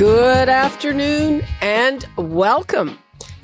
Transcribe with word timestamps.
Good 0.00 0.48
afternoon 0.48 1.44
and 1.60 2.08
welcome. 2.16 2.98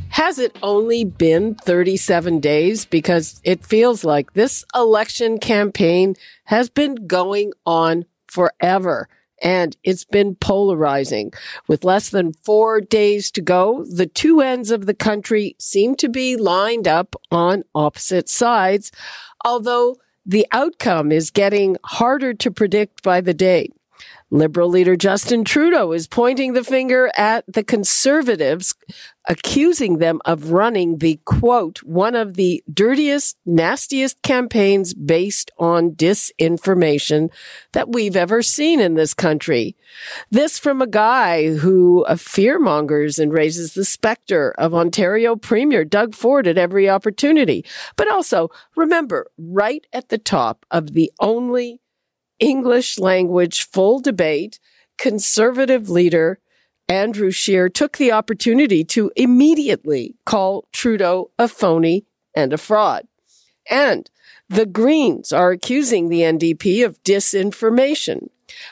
Has 0.08 0.38
it 0.38 0.56
only 0.62 1.04
been 1.04 1.54
37 1.54 2.40
days? 2.40 2.86
Because 2.86 3.42
it 3.44 3.62
feels 3.62 4.04
like 4.04 4.32
this 4.32 4.64
election 4.74 5.36
campaign 5.36 6.14
has 6.44 6.70
been 6.70 7.06
going 7.06 7.52
on 7.66 8.06
forever 8.26 9.06
and 9.42 9.76
it's 9.84 10.04
been 10.04 10.34
polarizing. 10.34 11.34
With 11.68 11.84
less 11.84 12.08
than 12.08 12.32
four 12.32 12.80
days 12.80 13.30
to 13.32 13.42
go, 13.42 13.84
the 13.84 14.06
two 14.06 14.40
ends 14.40 14.70
of 14.70 14.86
the 14.86 14.94
country 14.94 15.56
seem 15.58 15.94
to 15.96 16.08
be 16.08 16.36
lined 16.36 16.88
up 16.88 17.16
on 17.30 17.64
opposite 17.74 18.30
sides, 18.30 18.90
although 19.44 19.96
the 20.24 20.46
outcome 20.52 21.12
is 21.12 21.30
getting 21.30 21.76
harder 21.84 22.32
to 22.32 22.50
predict 22.50 23.02
by 23.02 23.20
the 23.20 23.34
day. 23.34 23.68
Liberal 24.30 24.68
leader 24.68 24.96
Justin 24.96 25.44
Trudeau 25.44 25.92
is 25.92 26.08
pointing 26.08 26.52
the 26.52 26.64
finger 26.64 27.10
at 27.16 27.44
the 27.46 27.62
conservatives, 27.62 28.74
accusing 29.28 29.98
them 29.98 30.20
of 30.24 30.50
running 30.50 30.98
the 30.98 31.20
quote, 31.24 31.82
one 31.84 32.16
of 32.16 32.34
the 32.34 32.62
dirtiest, 32.72 33.36
nastiest 33.46 34.22
campaigns 34.22 34.94
based 34.94 35.52
on 35.58 35.92
disinformation 35.92 37.30
that 37.72 37.92
we've 37.92 38.16
ever 38.16 38.42
seen 38.42 38.80
in 38.80 38.94
this 38.94 39.14
country. 39.14 39.76
This 40.30 40.58
from 40.58 40.82
a 40.82 40.88
guy 40.88 41.54
who 41.54 42.04
fearmongers 42.08 43.20
and 43.20 43.32
raises 43.32 43.74
the 43.74 43.84
specter 43.84 44.54
of 44.58 44.74
Ontario 44.74 45.36
Premier 45.36 45.84
Doug 45.84 46.14
Ford 46.14 46.48
at 46.48 46.58
every 46.58 46.88
opportunity. 46.88 47.64
But 47.94 48.10
also 48.10 48.50
remember, 48.74 49.30
right 49.38 49.86
at 49.92 50.08
the 50.08 50.18
top 50.18 50.66
of 50.70 50.94
the 50.94 51.12
only 51.20 51.80
English 52.38 52.98
language 52.98 53.68
full 53.68 54.00
debate, 54.00 54.58
conservative 54.98 55.88
leader 55.88 56.38
Andrew 56.88 57.30
Scheer 57.30 57.68
took 57.68 57.96
the 57.96 58.12
opportunity 58.12 58.84
to 58.84 59.10
immediately 59.16 60.14
call 60.24 60.68
Trudeau 60.72 61.30
a 61.38 61.48
phony 61.48 62.06
and 62.34 62.52
a 62.52 62.58
fraud. 62.58 63.06
And 63.68 64.08
the 64.48 64.66
Greens 64.66 65.32
are 65.32 65.50
accusing 65.50 66.08
the 66.08 66.20
NDP 66.20 66.84
of 66.84 67.02
disinformation. 67.02 68.28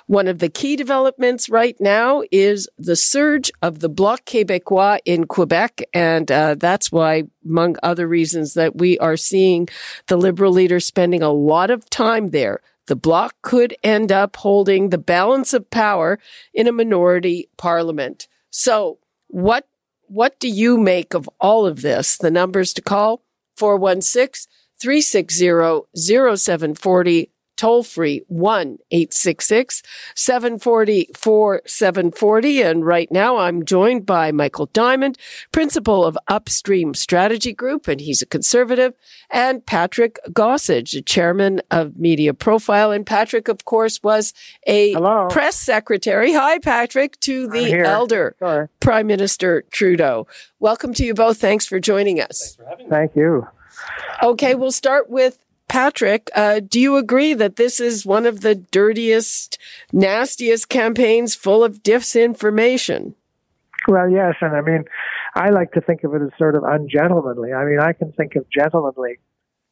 One 0.06 0.28
of 0.28 0.38
the 0.38 0.48
key 0.48 0.76
developments 0.76 1.48
right 1.48 1.76
now 1.80 2.22
is 2.30 2.68
the 2.78 2.94
surge 2.94 3.50
of 3.60 3.80
the 3.80 3.88
Bloc 3.88 4.24
Québécois 4.24 4.98
in 5.04 5.26
Quebec. 5.26 5.82
And 5.92 6.30
uh, 6.30 6.54
that's 6.54 6.92
why, 6.92 7.24
among 7.44 7.76
other 7.82 8.06
reasons, 8.06 8.54
that 8.54 8.76
we 8.76 8.96
are 9.00 9.16
seeing 9.16 9.68
the 10.06 10.16
Liberal 10.16 10.52
leader 10.52 10.78
spending 10.78 11.22
a 11.22 11.32
lot 11.32 11.70
of 11.70 11.90
time 11.90 12.30
there 12.30 12.60
the 12.86 12.96
bloc 12.96 13.34
could 13.42 13.76
end 13.82 14.12
up 14.12 14.36
holding 14.36 14.90
the 14.90 14.98
balance 14.98 15.52
of 15.52 15.70
power 15.70 16.18
in 16.52 16.66
a 16.66 16.72
minority 16.72 17.48
parliament. 17.56 18.28
So 18.50 18.98
what, 19.28 19.66
what 20.06 20.38
do 20.38 20.48
you 20.48 20.76
make 20.78 21.14
of 21.14 21.28
all 21.40 21.66
of 21.66 21.82
this? 21.82 22.16
The 22.16 22.30
numbers 22.30 22.72
to 22.74 22.82
call 22.82 23.22
416 23.56 24.50
360 24.78 25.86
0740 25.96 27.30
toll 27.56 27.82
free 27.82 28.22
1 28.28 28.78
866 28.90 29.82
740 30.14 31.08
4740. 31.14 32.62
And 32.62 32.84
right 32.84 33.10
now 33.10 33.36
I'm 33.38 33.64
joined 33.64 34.06
by 34.06 34.32
Michael 34.32 34.66
Diamond, 34.66 35.18
principal 35.52 36.04
of 36.04 36.18
Upstream 36.28 36.94
Strategy 36.94 37.52
Group, 37.52 37.88
and 37.88 38.00
he's 38.00 38.22
a 38.22 38.26
conservative, 38.26 38.94
and 39.30 39.64
Patrick 39.64 40.18
Gossage, 40.30 41.04
chairman 41.06 41.60
of 41.70 41.96
Media 41.98 42.34
Profile. 42.34 42.90
And 42.92 43.06
Patrick, 43.06 43.48
of 43.48 43.64
course, 43.64 44.02
was 44.02 44.32
a 44.66 44.92
Hello. 44.92 45.28
press 45.30 45.56
secretary. 45.56 46.32
Hi, 46.32 46.58
Patrick, 46.58 47.18
to 47.20 47.48
the 47.48 47.72
elder 47.80 48.36
Sure. 48.38 48.70
Prime 48.80 49.06
Minister 49.06 49.62
Trudeau. 49.70 50.26
Welcome 50.58 50.94
to 50.94 51.04
you 51.04 51.14
both. 51.14 51.38
Thanks 51.38 51.66
for 51.66 51.78
joining 51.80 52.20
us. 52.20 52.56
Thank 52.88 53.14
you. 53.16 53.46
Okay, 54.22 54.54
we'll 54.54 54.72
start 54.72 55.10
with 55.10 55.38
Patrick. 55.68 56.30
Uh, 56.34 56.60
do 56.60 56.80
you 56.80 56.96
agree 56.96 57.34
that 57.34 57.56
this 57.56 57.80
is 57.80 58.06
one 58.06 58.26
of 58.26 58.40
the 58.40 58.54
dirtiest, 58.54 59.58
nastiest 59.92 60.68
campaigns 60.68 61.34
full 61.34 61.64
of 61.64 61.82
disinformation? 61.82 63.14
Well, 63.88 64.08
yes, 64.08 64.34
and 64.40 64.56
I 64.56 64.60
mean, 64.60 64.84
I 65.34 65.50
like 65.50 65.72
to 65.72 65.80
think 65.80 66.04
of 66.04 66.14
it 66.14 66.22
as 66.22 66.30
sort 66.38 66.54
of 66.54 66.64
ungentlemanly. 66.64 67.52
I 67.52 67.64
mean, 67.64 67.80
I 67.80 67.92
can 67.92 68.12
think 68.12 68.34
of 68.36 68.46
gentlemanly 68.50 69.18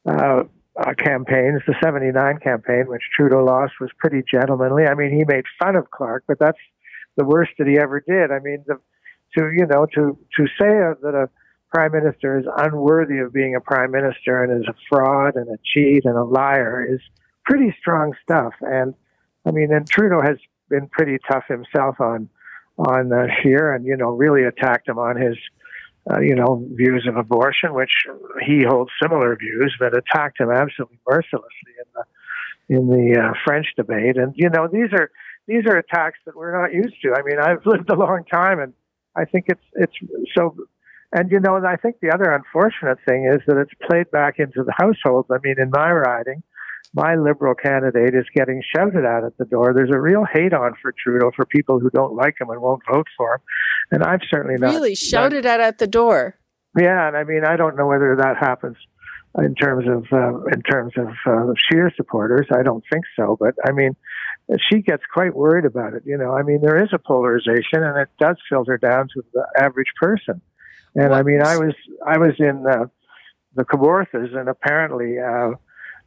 uh, 0.05 0.43
uh, 0.79 0.93
campaigns. 0.97 1.61
The 1.65 1.75
'79 1.83 2.39
campaign, 2.39 2.85
which 2.87 3.01
Trudeau 3.15 3.43
lost, 3.43 3.73
was 3.79 3.89
pretty 3.97 4.23
gentlemanly. 4.29 4.85
I 4.85 4.93
mean, 4.93 5.11
he 5.11 5.23
made 5.25 5.45
fun 5.59 5.75
of 5.75 5.89
Clark, 5.89 6.25
but 6.27 6.37
that's 6.39 6.59
the 7.17 7.25
worst 7.25 7.51
that 7.57 7.67
he 7.67 7.79
ever 7.79 8.03
did. 8.05 8.31
I 8.31 8.39
mean, 8.39 8.63
the, 8.67 8.79
to 9.37 9.51
you 9.51 9.65
know, 9.65 9.87
to 9.95 10.17
to 10.37 10.45
say 10.59 10.69
that 11.01 11.15
a 11.15 11.29
prime 11.73 11.91
minister 11.91 12.39
is 12.39 12.45
unworthy 12.57 13.17
of 13.17 13.33
being 13.33 13.55
a 13.55 13.61
prime 13.61 13.91
minister 13.91 14.43
and 14.43 14.61
is 14.61 14.67
a 14.69 14.75
fraud 14.89 15.35
and 15.35 15.47
a 15.49 15.57
cheat 15.73 16.05
and 16.05 16.15
a 16.15 16.23
liar 16.23 16.85
is 16.87 16.99
pretty 17.45 17.75
strong 17.79 18.13
stuff. 18.21 18.53
And 18.61 18.93
I 19.45 19.51
mean, 19.51 19.73
and 19.73 19.87
Trudeau 19.87 20.21
has 20.21 20.37
been 20.69 20.87
pretty 20.87 21.17
tough 21.29 21.45
himself 21.47 21.99
on 21.99 22.29
on 22.77 23.13
uh, 23.13 23.27
Scheer, 23.41 23.73
and 23.73 23.85
you 23.85 23.95
know, 23.95 24.09
really 24.09 24.43
attacked 24.43 24.87
him 24.87 24.99
on 24.99 25.19
his. 25.19 25.37
Uh, 26.11 26.19
you 26.19 26.35
know, 26.35 26.61
views 26.73 27.07
of 27.07 27.15
abortion, 27.15 27.73
which 27.73 27.89
he 28.45 28.61
holds 28.67 28.91
similar 29.01 29.37
views, 29.37 29.73
but 29.79 29.97
attacked 29.97 30.37
him 30.37 30.51
absolutely 30.51 30.99
mercilessly 31.07 31.73
in 31.79 31.85
the 31.95 32.75
in 32.75 32.87
the 32.89 33.17
uh, 33.17 33.33
French 33.45 33.67
debate. 33.77 34.17
And 34.17 34.33
you 34.35 34.49
know, 34.49 34.67
these 34.67 34.91
are 34.91 35.09
these 35.47 35.65
are 35.65 35.77
attacks 35.77 36.19
that 36.25 36.35
we're 36.35 36.61
not 36.61 36.73
used 36.73 37.01
to. 37.03 37.13
I 37.13 37.21
mean, 37.21 37.39
I've 37.39 37.65
lived 37.65 37.89
a 37.89 37.95
long 37.95 38.25
time, 38.29 38.59
and 38.59 38.73
I 39.15 39.23
think 39.23 39.45
it's 39.47 39.63
it's 39.75 39.93
so 40.35 40.57
and 41.13 41.31
you 41.31 41.39
know, 41.39 41.55
and 41.55 41.67
I 41.67 41.75
think 41.75 41.97
the 42.01 42.11
other 42.11 42.31
unfortunate 42.31 42.97
thing 43.07 43.31
is 43.31 43.41
that 43.47 43.57
it's 43.57 43.73
played 43.87 44.09
back 44.11 44.39
into 44.39 44.63
the 44.63 44.73
households. 44.75 45.29
I 45.31 45.37
mean, 45.43 45.55
in 45.59 45.69
my 45.69 45.91
riding, 45.91 46.41
my 46.93 47.15
liberal 47.15 47.53
candidate 47.53 48.15
is 48.15 48.25
getting 48.35 48.63
shouted 48.75 49.05
at 49.05 49.23
at 49.23 49.37
the 49.37 49.45
door. 49.45 49.73
There's 49.75 49.91
a 49.91 49.99
real 49.99 50.25
hate 50.31 50.53
on 50.53 50.73
for 50.81 50.93
Trudeau 51.03 51.31
for 51.35 51.45
people 51.45 51.79
who 51.79 51.89
don't 51.91 52.15
like 52.15 52.35
him 52.41 52.49
and 52.49 52.61
won't 52.61 52.81
vote 52.91 53.07
for 53.15 53.35
him. 53.35 53.41
And 53.91 54.03
I've 54.03 54.21
certainly 54.29 54.57
not 54.59 54.73
Really 54.73 54.95
shouted 54.95 55.45
at 55.45 55.59
at 55.59 55.77
the 55.77 55.87
door. 55.87 56.37
Yeah, 56.79 57.07
and 57.07 57.15
I 57.15 57.23
mean, 57.23 57.45
I 57.45 57.57
don't 57.57 57.75
know 57.75 57.85
whether 57.85 58.15
that 58.19 58.37
happens 58.37 58.77
in 59.37 59.53
terms 59.55 59.85
of 59.87 60.05
uh, 60.11 60.45
in 60.45 60.61
terms 60.63 60.93
of 60.97 61.09
uh, 61.27 61.53
Scheer 61.57 61.91
supporters. 61.95 62.47
I 62.51 62.63
don't 62.63 62.83
think 62.91 63.05
so, 63.15 63.37
but 63.39 63.53
I 63.67 63.71
mean, 63.71 63.95
she 64.69 64.81
gets 64.81 65.03
quite 65.11 65.35
worried 65.35 65.65
about 65.65 65.93
it. 65.93 66.03
You 66.05 66.17
know, 66.17 66.31
I 66.31 66.43
mean, 66.43 66.61
there 66.61 66.83
is 66.83 66.89
a 66.91 66.99
polarization, 66.99 67.83
and 67.83 67.97
it 67.99 68.09
does 68.19 68.37
filter 68.49 68.77
down 68.77 69.09
to 69.13 69.23
the 69.33 69.45
average 69.57 69.93
person. 70.01 70.41
And 70.95 71.13
I 71.13 71.23
mean, 71.23 71.41
I 71.41 71.57
was 71.57 71.73
I 72.05 72.17
was 72.17 72.33
in 72.39 72.65
uh, 72.69 72.85
the 73.55 73.63
Kawarthas, 73.63 74.35
and 74.37 74.47
apparently, 74.49 75.17
uh, 75.19 75.51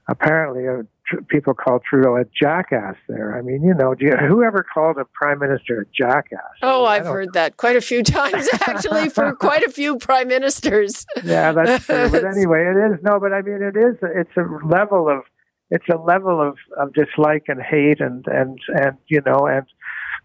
apparently, 0.08 0.68
uh, 0.68 0.82
tr- 1.06 1.22
people 1.28 1.54
call 1.54 1.80
Trudeau 1.80 2.16
a 2.16 2.24
jackass. 2.40 2.94
There, 3.08 3.36
I 3.36 3.42
mean, 3.42 3.62
you 3.62 3.74
know, 3.74 3.94
do 3.94 4.04
you, 4.06 4.12
whoever 4.16 4.64
called 4.72 4.96
a 4.98 5.04
prime 5.04 5.38
minister 5.40 5.80
a 5.80 5.84
jackass? 5.96 6.40
Oh, 6.62 6.84
I 6.84 6.96
I've 6.96 7.04
don't- 7.04 7.12
heard 7.12 7.32
that 7.34 7.56
quite 7.56 7.76
a 7.76 7.80
few 7.80 8.02
times, 8.18 8.48
actually, 8.68 9.08
for 9.08 9.34
quite 9.48 9.64
a 9.64 9.70
few 9.70 9.96
prime 9.98 10.28
ministers. 10.28 11.04
Yeah, 11.24 11.52
that's 11.52 11.84
true. 11.86 12.08
But 12.10 12.24
anyway, 12.24 12.64
it 12.66 12.92
is 12.92 12.98
no. 13.02 13.18
But 13.18 13.32
I 13.32 13.42
mean, 13.42 13.60
it 13.62 13.76
is. 13.76 13.96
It's 14.02 14.36
a 14.36 14.46
level 14.66 15.08
of 15.08 15.22
it's 15.70 15.88
a 15.92 15.96
level 15.96 16.40
of, 16.40 16.56
of 16.78 16.92
dislike 16.94 17.44
and 17.48 17.60
hate 17.60 18.00
and 18.00 18.24
and 18.28 18.58
and 18.68 18.96
you 19.08 19.20
know 19.26 19.46
and 19.48 19.66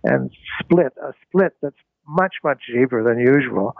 and 0.03 0.31
split 0.59 0.93
a 1.03 1.13
split 1.27 1.53
that's 1.63 1.75
much 2.11 2.35
much 2.43 2.61
deeper 2.73 3.03
than 3.03 3.19
usual, 3.19 3.75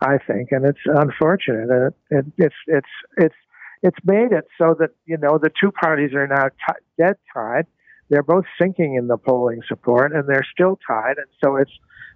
I 0.00 0.18
think, 0.18 0.48
and 0.50 0.64
it's 0.64 0.84
unfortunate. 0.84 1.70
And 1.70 1.86
it, 1.86 1.94
it, 2.10 2.24
it's 2.38 2.54
it's 2.66 2.94
it's 3.16 3.34
it's 3.82 3.98
made 4.04 4.32
it 4.32 4.46
so 4.58 4.74
that 4.78 4.90
you 5.06 5.16
know 5.16 5.38
the 5.38 5.50
two 5.60 5.70
parties 5.70 6.12
are 6.14 6.26
now 6.26 6.48
t- 6.48 6.82
dead 6.98 7.16
tied. 7.32 7.66
They're 8.08 8.22
both 8.22 8.44
sinking 8.60 8.94
in 8.94 9.08
the 9.08 9.16
polling 9.16 9.62
support, 9.68 10.12
and 10.12 10.28
they're 10.28 10.46
still 10.52 10.78
tied. 10.86 11.16
And 11.16 11.26
so 11.42 11.56
it's 11.56 11.72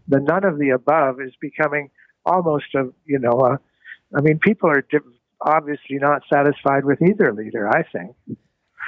the 0.08 0.20
none 0.20 0.44
of 0.44 0.58
the 0.58 0.70
above 0.70 1.20
is 1.20 1.32
becoming 1.40 1.90
almost 2.26 2.74
a 2.74 2.84
you 3.06 3.18
know 3.18 3.40
a. 3.40 3.58
I 4.16 4.20
mean, 4.22 4.40
people 4.40 4.68
are 4.68 4.84
obviously 5.40 5.98
not 5.98 6.22
satisfied 6.32 6.84
with 6.84 7.00
either 7.00 7.32
leader. 7.32 7.68
I 7.68 7.84
think. 7.84 8.16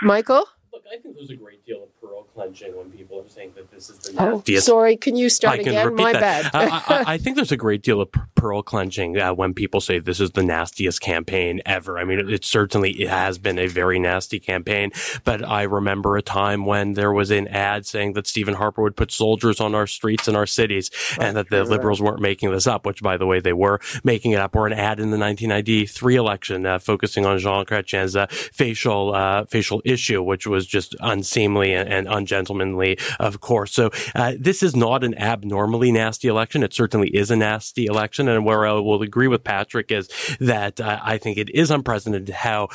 Michael? 0.03 0.47
Look, 0.73 0.85
I 0.91 0.97
think 0.97 1.17
there's 1.17 1.29
a 1.29 1.37
great 1.37 1.67
deal 1.67 1.83
of 1.83 2.01
pearl 2.01 2.23
clenching 2.23 2.75
when 2.75 2.91
people 2.91 3.21
are 3.21 3.29
saying 3.29 3.53
that 3.57 3.71
this 3.71 3.91
is 3.91 3.99
the 3.99 4.15
Oh, 4.23 4.37
nastiest. 4.37 4.65
sorry. 4.67 4.97
Can 4.97 5.17
you 5.17 5.29
start 5.29 5.61
I 5.61 5.63
can 5.63 5.69
again? 5.69 5.87
repeat 5.89 6.03
My 6.03 6.13
that. 6.15 6.51
bad. 6.53 6.55
I, 6.55 6.67
I, 6.89 7.05
I 7.15 7.19
think 7.23 7.37
there's 7.37 7.53
a 7.53 7.59
great 7.59 7.83
deal 7.83 8.01
of 8.01 8.09
pearl 8.35 8.63
clenching 8.63 9.19
uh, 9.21 9.35
when 9.35 9.53
people 9.53 9.83
say 9.83 9.99
this 9.99 10.19
is 10.19 10.31
the 10.31 10.43
nastiest 10.43 11.03
campaign 11.03 11.61
ever. 11.67 11.99
I 11.99 12.05
mean, 12.05 12.21
it, 12.21 12.33
it 12.33 12.45
certainly 12.47 12.93
it 13.03 13.09
has 13.11 13.37
been 13.39 13.59
a 13.59 13.67
very 13.67 13.99
nasty 13.99 14.41
campaign, 14.41 14.93
but 15.25 15.45
I 15.47 15.63
remember 15.65 16.17
a 16.17 16.23
time 16.23 16.65
when 16.65 16.95
there 16.95 17.13
was 17.13 17.31
an 17.31 17.49
ad 17.49 17.85
saying 17.85 18.15
that 18.15 18.27
Stephen 18.27 18.55
Harper 18.55 18.83
would 18.83 18.97
put 18.97 19.13
soldiers 19.13 19.61
on 19.61 19.75
our 19.75 19.87
streets 19.87 20.27
in 20.27 20.35
our 20.37 20.47
cities, 20.47 20.91
and 21.21 21.37
that 21.37 21.51
the 21.51 21.65
true, 21.65 21.71
liberals 21.71 22.01
weren't 22.01 22.23
making 22.23 22.51
this 22.51 22.67
up. 22.67 22.87
Which, 22.87 23.03
by 23.03 23.19
the 23.19 23.27
way, 23.27 23.41
they 23.41 23.53
were 23.53 23.79
making 24.05 24.31
it 24.31 24.39
up. 24.39 24.57
Or 24.57 24.67
an 24.67 24.73
ad 24.73 24.99
in 25.01 25.11
the 25.11 25.19
1993 25.19 26.17
election 26.17 26.65
uh, 26.65 26.79
focusing 26.79 27.27
on 27.27 27.39
Jean 27.39 27.67
Chrétien's 27.67 28.17
uh, 28.17 28.27
facial 28.31 29.15
uh, 29.15 29.45
facial 29.45 29.83
issue, 29.85 30.23
which 30.23 30.47
was 30.47 30.62
just 30.67 30.95
unseemly 31.01 31.75
and, 31.75 31.89
and 31.89 32.07
ungentlemanly, 32.09 32.99
of 33.19 33.41
course. 33.41 33.73
So 33.73 33.91
uh, 34.15 34.35
this 34.39 34.63
is 34.63 34.75
not 34.75 35.05
an 35.05 35.17
abnormally 35.19 35.93
nasty 35.93 36.29
election. 36.29 36.63
It 36.63 36.75
certainly 36.75 37.09
is 37.09 37.31
a 37.31 37.37
nasty 37.37 37.87
election, 37.87 38.29
and 38.29 38.45
where 38.45 38.67
I 38.67 38.73
will 38.73 39.03
agree 39.03 39.29
with 39.29 39.45
Patrick 39.45 39.91
is 39.91 40.09
that 40.41 40.81
uh, 40.81 41.01
I 41.03 41.19
think 41.19 41.39
it 41.39 41.51
is 41.51 41.71
unprecedented 41.71 42.29
how 42.31 42.69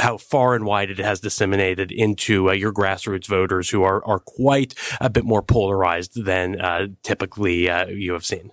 how 0.00 0.16
far 0.16 0.54
and 0.54 0.64
wide 0.64 0.90
it 0.90 0.98
has 0.98 1.20
disseminated 1.20 1.90
into 1.90 2.50
uh, 2.50 2.52
your 2.52 2.72
grassroots 2.72 3.26
voters 3.26 3.70
who 3.70 3.82
are 3.82 4.04
are 4.04 4.20
quite 4.20 4.74
a 5.00 5.10
bit 5.10 5.24
more 5.24 5.42
polarized 5.42 6.24
than 6.24 6.60
uh, 6.60 6.86
typically 7.02 7.68
uh, 7.68 7.86
you 7.86 8.12
have 8.12 8.24
seen. 8.24 8.52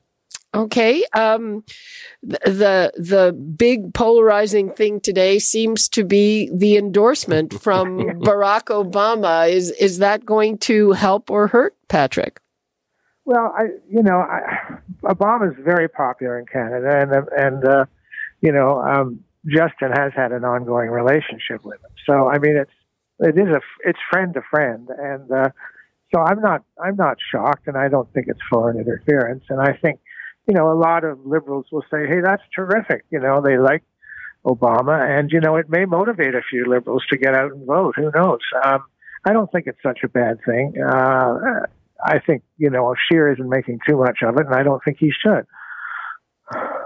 Okay. 0.56 1.04
Um, 1.14 1.64
the 2.24 2.92
the 2.96 3.34
big 3.34 3.94
polarizing 3.94 4.72
thing 4.72 5.02
today 5.02 5.40
seems 5.40 5.90
to 5.90 6.04
be 6.04 6.50
the 6.54 6.78
endorsement 6.78 7.54
from 7.54 8.00
Barack 8.22 8.66
Obama. 8.66 9.50
Is 9.50 9.72
is 9.72 10.00
that 10.00 10.26
going 10.26 10.58
to 10.60 10.94
help 10.94 11.30
or 11.30 11.48
hurt, 11.48 11.76
Patrick? 11.90 12.40
Well, 13.26 13.54
I, 13.58 13.64
you 13.90 14.04
know, 14.04 14.20
I, 14.20 14.78
is 15.46 15.54
very 15.64 15.90
popular 15.90 16.40
in 16.40 16.46
Canada, 16.46 17.00
and 17.02 17.28
and 17.38 17.66
uh, 17.66 17.86
you 18.42 18.52
know, 18.52 18.82
um, 18.82 19.20
Justin 19.48 19.92
has 19.92 20.14
had 20.16 20.32
an 20.32 20.44
ongoing 20.44 20.90
relationship 20.90 21.66
with 21.66 21.76
him. 21.76 21.92
So, 22.06 22.30
I 22.30 22.38
mean, 22.38 22.56
it's 22.56 22.72
it 23.20 23.38
is 23.38 23.48
a 23.48 23.62
it's 23.84 24.00
friend 24.12 24.34
to 24.36 24.42
friend, 24.50 24.90
and 24.98 25.32
uh, 25.32 25.50
so 26.14 26.22
I'm 26.22 26.40
not 26.42 26.64
I'm 26.84 26.96
not 26.96 27.18
shocked, 27.32 27.68
and 27.68 27.78
I 27.78 27.88
don't 27.88 28.12
think 28.14 28.28
it's 28.28 28.40
foreign 28.50 28.78
interference, 28.78 29.44
and 29.50 29.60
I 29.60 29.74
think, 29.74 30.00
you 30.48 30.54
know, 30.54 30.72
a 30.72 30.78
lot 30.78 31.04
of 31.04 31.26
liberals 31.26 31.66
will 31.72 31.84
say, 31.92 32.08
hey, 32.08 32.22
that's 32.24 32.44
terrific. 32.56 33.06
You 33.10 33.20
know, 33.20 33.42
they 33.42 33.58
like 33.58 33.84
Obama, 34.46 35.20
and 35.20 35.32
you 35.32 35.40
know, 35.40 35.56
it 35.56 35.70
may 35.70 35.86
motivate 35.86 36.36
a 36.36 36.42
few 36.50 36.66
liberals 36.68 37.04
to 37.10 37.18
get 37.18 37.34
out 37.34 37.52
and 37.52 37.66
vote. 37.66 37.96
Who 37.96 38.12
knows? 38.14 38.42
Um, 38.64 38.84
I 39.26 39.34
don't 39.34 39.52
think 39.52 39.66
it's 39.68 39.82
such 39.82 40.00
a 40.04 40.08
bad 40.08 40.38
thing. 40.46 40.76
Uh, 40.82 41.66
I 42.04 42.20
think 42.20 42.44
you 42.58 42.70
know 42.70 42.94
Scheer 43.10 43.34
isn't 43.34 43.50
making 43.50 43.80
too 43.88 43.98
much 43.98 44.20
of 44.22 44.36
it, 44.38 44.46
and 44.46 44.54
I 44.54 44.62
don't 44.64 44.84
think 44.84 44.98
he 45.00 45.12
should. 45.12 45.48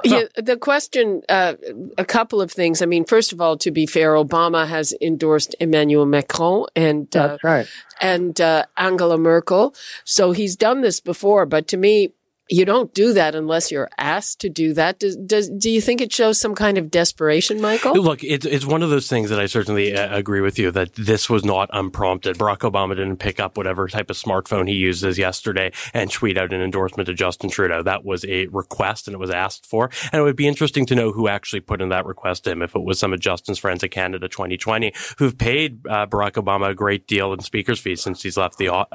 Yeah, 0.05 0.23
the 0.37 0.55
question, 0.55 1.21
uh, 1.27 1.55
a 1.97 2.05
couple 2.05 2.41
of 2.41 2.49
things. 2.49 2.81
I 2.81 2.85
mean, 2.85 3.03
first 3.03 3.33
of 3.33 3.41
all, 3.41 3.57
to 3.57 3.71
be 3.71 3.85
fair, 3.85 4.13
Obama 4.13 4.65
has 4.65 4.93
endorsed 5.01 5.53
Emmanuel 5.59 6.05
Macron 6.05 6.67
and 6.77 7.13
uh, 7.17 7.37
right. 7.43 7.67
and 7.99 8.39
uh, 8.39 8.63
Angela 8.77 9.17
Merkel, 9.17 9.75
so 10.05 10.31
he's 10.31 10.55
done 10.55 10.79
this 10.79 11.01
before. 11.01 11.45
But 11.45 11.67
to 11.69 11.77
me, 11.77 12.13
you 12.49 12.65
don't 12.65 12.93
do 12.93 13.13
that 13.13 13.35
unless 13.35 13.71
you're 13.71 13.89
asked 13.97 14.41
to 14.41 14.49
do 14.49 14.73
that. 14.73 14.99
Does, 14.99 15.15
does 15.15 15.49
do 15.49 15.69
you 15.69 15.81
think 15.81 16.01
it 16.01 16.11
shows 16.11 16.39
some 16.39 16.55
kind 16.55 16.77
of 16.77 16.89
desperation, 16.89 17.61
Michael? 17.61 17.93
Look, 17.93 18.23
it's 18.23 18.45
it's 18.45 18.65
one 18.65 18.83
of 18.83 18.89
those 18.89 19.07
things 19.07 19.29
that 19.29 19.39
I 19.39 19.45
certainly 19.45 19.95
uh, 19.95 20.15
agree 20.15 20.41
with 20.41 20.57
you 20.57 20.71
that 20.71 20.93
this 20.95 21.29
was 21.29 21.45
not 21.45 21.69
unprompted. 21.71 22.37
Barack 22.37 22.59
Obama 22.59 22.95
didn't 22.95 23.17
pick 23.17 23.39
up 23.39 23.57
whatever 23.57 23.87
type 23.87 24.09
of 24.09 24.17
smartphone 24.17 24.67
he 24.67 24.75
uses 24.75 25.17
yesterday 25.17 25.71
and 25.93 26.11
tweet 26.11 26.37
out 26.37 26.53
an 26.53 26.61
endorsement 26.61 27.07
to 27.07 27.13
Justin 27.13 27.49
Trudeau. 27.49 27.83
That 27.83 28.03
was 28.03 28.25
a 28.25 28.47
request 28.47 29.07
and 29.07 29.13
it 29.13 29.19
was 29.19 29.29
asked 29.29 29.65
for. 29.65 29.89
And 30.11 30.19
it 30.19 30.23
would 30.23 30.35
be 30.35 30.47
interesting 30.47 30.85
to 30.87 30.95
know 30.95 31.11
who 31.11 31.27
actually 31.27 31.61
put 31.61 31.81
in 31.81 31.89
that 31.89 32.05
request 32.05 32.45
to 32.45 32.51
him. 32.51 32.61
If 32.61 32.75
it 32.75 32.83
was 32.83 32.99
some 32.99 33.13
of 33.13 33.19
Justin's 33.19 33.59
friends 33.59 33.83
at 33.83 33.91
Canada 33.91 34.27
2020 34.27 34.93
who've 35.17 35.37
paid 35.37 35.85
uh, 35.87 36.07
Barack 36.07 36.33
Obama 36.33 36.69
a 36.69 36.75
great 36.75 37.07
deal 37.07 37.33
in 37.33 37.39
speaker's 37.41 37.79
fees 37.79 38.01
since 38.01 38.23
he's 38.23 38.37
left 38.37 38.57
the 38.57 38.69
uh, 38.69 38.85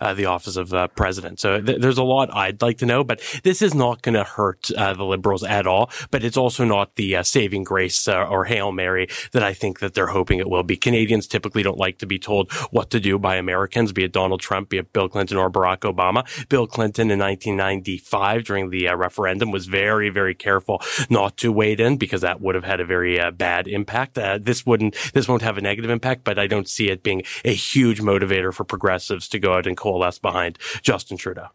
uh, 0.00 0.14
the 0.14 0.26
office 0.26 0.56
of 0.56 0.72
uh, 0.72 0.88
president. 0.88 1.40
So 1.40 1.60
th- 1.60 1.80
there's 1.80 1.98
a 1.98 2.02
lot 2.02 2.34
I'd 2.34 2.62
like 2.62 2.78
to 2.78 2.86
know, 2.86 3.01
but 3.04 3.20
this 3.42 3.62
is 3.62 3.74
not 3.74 4.02
going 4.02 4.14
to 4.14 4.24
hurt 4.24 4.70
uh, 4.72 4.94
the 4.94 5.04
liberals 5.04 5.42
at 5.42 5.66
all. 5.66 5.90
But 6.10 6.24
it's 6.24 6.36
also 6.36 6.64
not 6.64 6.96
the 6.96 7.16
uh, 7.16 7.22
saving 7.22 7.64
grace 7.64 8.08
uh, 8.08 8.24
or 8.24 8.44
hail 8.44 8.72
mary 8.72 9.08
that 9.32 9.42
I 9.42 9.52
think 9.52 9.80
that 9.80 9.94
they're 9.94 10.08
hoping 10.08 10.38
it 10.38 10.48
will 10.48 10.62
be. 10.62 10.76
Canadians 10.76 11.26
typically 11.26 11.62
don't 11.62 11.78
like 11.78 11.98
to 11.98 12.06
be 12.06 12.18
told 12.18 12.52
what 12.70 12.90
to 12.90 13.00
do 13.00 13.18
by 13.18 13.36
Americans, 13.36 13.92
be 13.92 14.04
it 14.04 14.12
Donald 14.12 14.40
Trump, 14.40 14.68
be 14.68 14.78
it 14.78 14.92
Bill 14.92 15.08
Clinton 15.08 15.36
or 15.36 15.50
Barack 15.50 15.80
Obama. 15.80 16.26
Bill 16.48 16.66
Clinton 16.66 17.10
in 17.10 17.18
1995 17.18 18.44
during 18.44 18.70
the 18.70 18.88
uh, 18.88 18.96
referendum 18.96 19.50
was 19.50 19.66
very, 19.66 20.08
very 20.08 20.34
careful 20.34 20.82
not 21.08 21.36
to 21.38 21.52
wade 21.52 21.80
in 21.80 21.96
because 21.96 22.20
that 22.20 22.40
would 22.40 22.54
have 22.54 22.64
had 22.64 22.80
a 22.80 22.84
very 22.84 23.20
uh, 23.20 23.30
bad 23.30 23.66
impact. 23.66 24.18
Uh, 24.18 24.38
this 24.40 24.66
wouldn't, 24.66 24.96
this 25.14 25.28
won't 25.28 25.42
have 25.42 25.58
a 25.58 25.60
negative 25.60 25.90
impact, 25.90 26.24
but 26.24 26.38
I 26.38 26.46
don't 26.46 26.68
see 26.68 26.90
it 26.90 27.02
being 27.02 27.22
a 27.44 27.54
huge 27.54 28.00
motivator 28.00 28.52
for 28.52 28.64
progressives 28.64 29.28
to 29.28 29.38
go 29.38 29.54
out 29.54 29.66
and 29.66 29.76
coalesce 29.76 30.18
behind 30.18 30.58
Justin 30.82 31.16
Trudeau. 31.16 31.48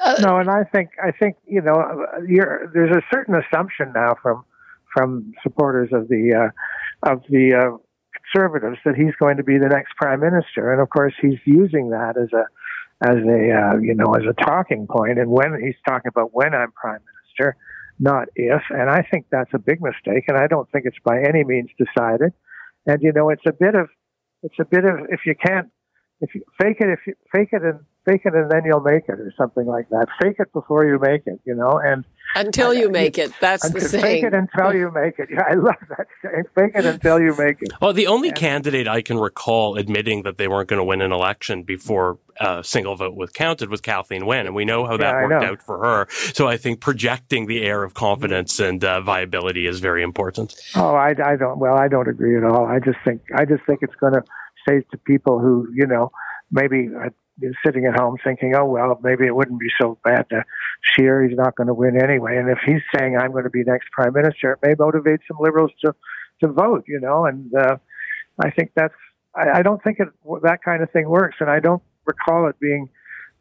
Uh, 0.00 0.14
no, 0.20 0.38
and 0.38 0.50
I 0.50 0.64
think 0.64 0.90
I 1.02 1.12
think 1.12 1.36
you 1.46 1.60
know 1.60 2.06
there's 2.26 2.96
a 2.96 3.02
certain 3.12 3.34
assumption 3.34 3.92
now 3.94 4.14
from 4.22 4.44
from 4.94 5.32
supporters 5.42 5.90
of 5.92 6.08
the 6.08 6.34
uh, 6.34 7.10
of 7.12 7.22
the 7.28 7.54
uh, 7.54 7.76
conservatives 8.32 8.78
that 8.84 8.94
he's 8.96 9.14
going 9.18 9.36
to 9.36 9.44
be 9.44 9.58
the 9.58 9.68
next 9.68 9.94
prime 9.96 10.20
minister, 10.20 10.72
and 10.72 10.80
of 10.80 10.88
course 10.90 11.14
he's 11.20 11.38
using 11.44 11.90
that 11.90 12.16
as 12.16 12.32
a 12.32 12.44
as 13.08 13.16
a 13.16 13.52
uh, 13.52 13.78
you 13.78 13.94
know 13.94 14.14
as 14.14 14.24
a 14.28 14.34
talking 14.44 14.86
point, 14.86 15.18
and 15.18 15.30
when 15.30 15.60
he's 15.62 15.76
talking 15.86 16.08
about 16.08 16.34
when 16.34 16.54
I'm 16.54 16.72
prime 16.72 17.00
minister, 17.00 17.56
not 17.98 18.28
if, 18.34 18.62
and 18.70 18.90
I 18.90 19.02
think 19.10 19.26
that's 19.30 19.52
a 19.54 19.58
big 19.58 19.80
mistake, 19.80 20.24
and 20.28 20.36
I 20.36 20.46
don't 20.46 20.70
think 20.70 20.86
it's 20.86 20.98
by 21.04 21.20
any 21.20 21.44
means 21.44 21.70
decided, 21.78 22.32
and 22.86 23.02
you 23.02 23.12
know 23.12 23.30
it's 23.30 23.46
a 23.46 23.52
bit 23.52 23.74
of 23.74 23.88
it's 24.42 24.58
a 24.60 24.64
bit 24.64 24.84
of 24.84 25.06
if 25.10 25.20
you 25.26 25.34
can't 25.34 25.70
if 26.20 26.34
you 26.34 26.42
fake 26.60 26.76
it 26.80 26.88
if 26.88 27.00
you 27.06 27.14
fake 27.32 27.50
it 27.52 27.62
and 27.62 27.80
fake 28.06 28.22
it 28.24 28.34
and 28.34 28.50
then 28.50 28.62
you'll 28.64 28.80
make 28.80 29.02
it 29.08 29.18
or 29.18 29.32
something 29.36 29.66
like 29.66 29.88
that. 29.90 30.06
Fake 30.22 30.36
it 30.38 30.52
before 30.52 30.86
you 30.86 30.98
make 30.98 31.22
it, 31.26 31.40
you 31.44 31.54
know, 31.54 31.80
and 31.84 32.04
until 32.34 32.72
you 32.72 32.88
make 32.88 33.18
it. 33.18 33.32
That's 33.40 33.68
the 33.68 33.80
fake 33.80 34.00
saying. 34.00 34.24
it 34.26 34.34
until 34.34 34.74
you 34.74 34.90
make 34.92 35.18
it. 35.18 35.28
Yeah, 35.36 35.42
I 35.50 35.54
love 35.54 35.74
that 35.88 36.06
saying. 36.22 36.44
Fake 36.54 36.72
it 36.76 36.86
until 36.86 37.20
you 37.20 37.34
make 37.36 37.60
it. 37.60 37.72
Well, 37.82 37.92
the 37.92 38.06
only 38.06 38.30
candidate 38.30 38.86
I 38.86 39.02
can 39.02 39.18
recall 39.18 39.76
admitting 39.76 40.22
that 40.22 40.38
they 40.38 40.46
weren't 40.46 40.68
going 40.68 40.78
to 40.78 40.84
win 40.84 41.02
an 41.02 41.12
election 41.12 41.64
before 41.64 42.18
a 42.40 42.62
single 42.62 42.94
vote 42.94 43.16
was 43.16 43.30
counted 43.30 43.70
was 43.70 43.80
Kathleen 43.80 44.24
Wynne, 44.24 44.46
and 44.46 44.54
we 44.54 44.64
know 44.64 44.86
how 44.86 44.96
that 44.96 45.14
Yeah, 45.14 45.22
worked 45.26 45.44
out 45.44 45.62
for 45.62 45.78
her. 45.84 46.06
So 46.32 46.46
I 46.46 46.56
think 46.56 46.80
projecting 46.80 47.46
the 47.46 47.62
air 47.62 47.82
of 47.82 47.94
confidence 47.94 48.60
and 48.60 48.82
uh, 48.84 49.00
viability 49.00 49.66
is 49.66 49.80
very 49.80 50.02
important. 50.02 50.54
Oh, 50.76 50.94
I, 50.94 51.10
I 51.10 51.36
don't. 51.36 51.58
Well, 51.58 51.74
I 51.74 51.88
don't 51.88 52.08
agree 52.08 52.36
at 52.36 52.44
all. 52.44 52.66
I 52.66 52.78
just 52.78 52.98
think 53.04 53.20
I 53.34 53.44
just 53.44 53.64
think 53.66 53.80
it's 53.82 53.96
going 53.96 54.14
to 54.14 54.22
to 54.66 54.98
people 54.98 55.38
who 55.38 55.68
you 55.74 55.86
know 55.86 56.10
maybe 56.50 56.88
uh, 56.94 57.10
sitting 57.64 57.86
at 57.86 57.98
home 57.98 58.16
thinking, 58.24 58.54
oh 58.56 58.64
well, 58.64 58.98
maybe 59.02 59.26
it 59.26 59.34
wouldn't 59.34 59.60
be 59.60 59.70
so 59.80 59.98
bad 60.04 60.28
to 60.30 60.42
Scheer. 60.82 61.22
He's 61.26 61.36
not 61.36 61.56
going 61.56 61.66
to 61.66 61.74
win 61.74 62.00
anyway. 62.02 62.36
And 62.36 62.48
if 62.48 62.58
he's 62.64 62.82
saying 62.96 63.16
I'm 63.16 63.32
going 63.32 63.44
to 63.44 63.50
be 63.50 63.64
next 63.64 63.90
prime 63.90 64.12
minister, 64.12 64.52
it 64.52 64.66
may 64.66 64.74
motivate 64.78 65.20
some 65.28 65.38
liberals 65.40 65.72
to 65.84 65.94
to 66.42 66.48
vote. 66.48 66.84
You 66.86 67.00
know, 67.00 67.26
and 67.26 67.52
uh, 67.54 67.76
I 68.42 68.50
think 68.50 68.72
that's. 68.74 68.94
I, 69.34 69.58
I 69.58 69.62
don't 69.62 69.82
think 69.82 69.98
it 70.00 70.08
that 70.42 70.62
kind 70.64 70.82
of 70.82 70.90
thing 70.90 71.08
works, 71.08 71.36
and 71.40 71.50
I 71.50 71.60
don't 71.60 71.82
recall 72.06 72.48
it 72.48 72.58
being, 72.60 72.88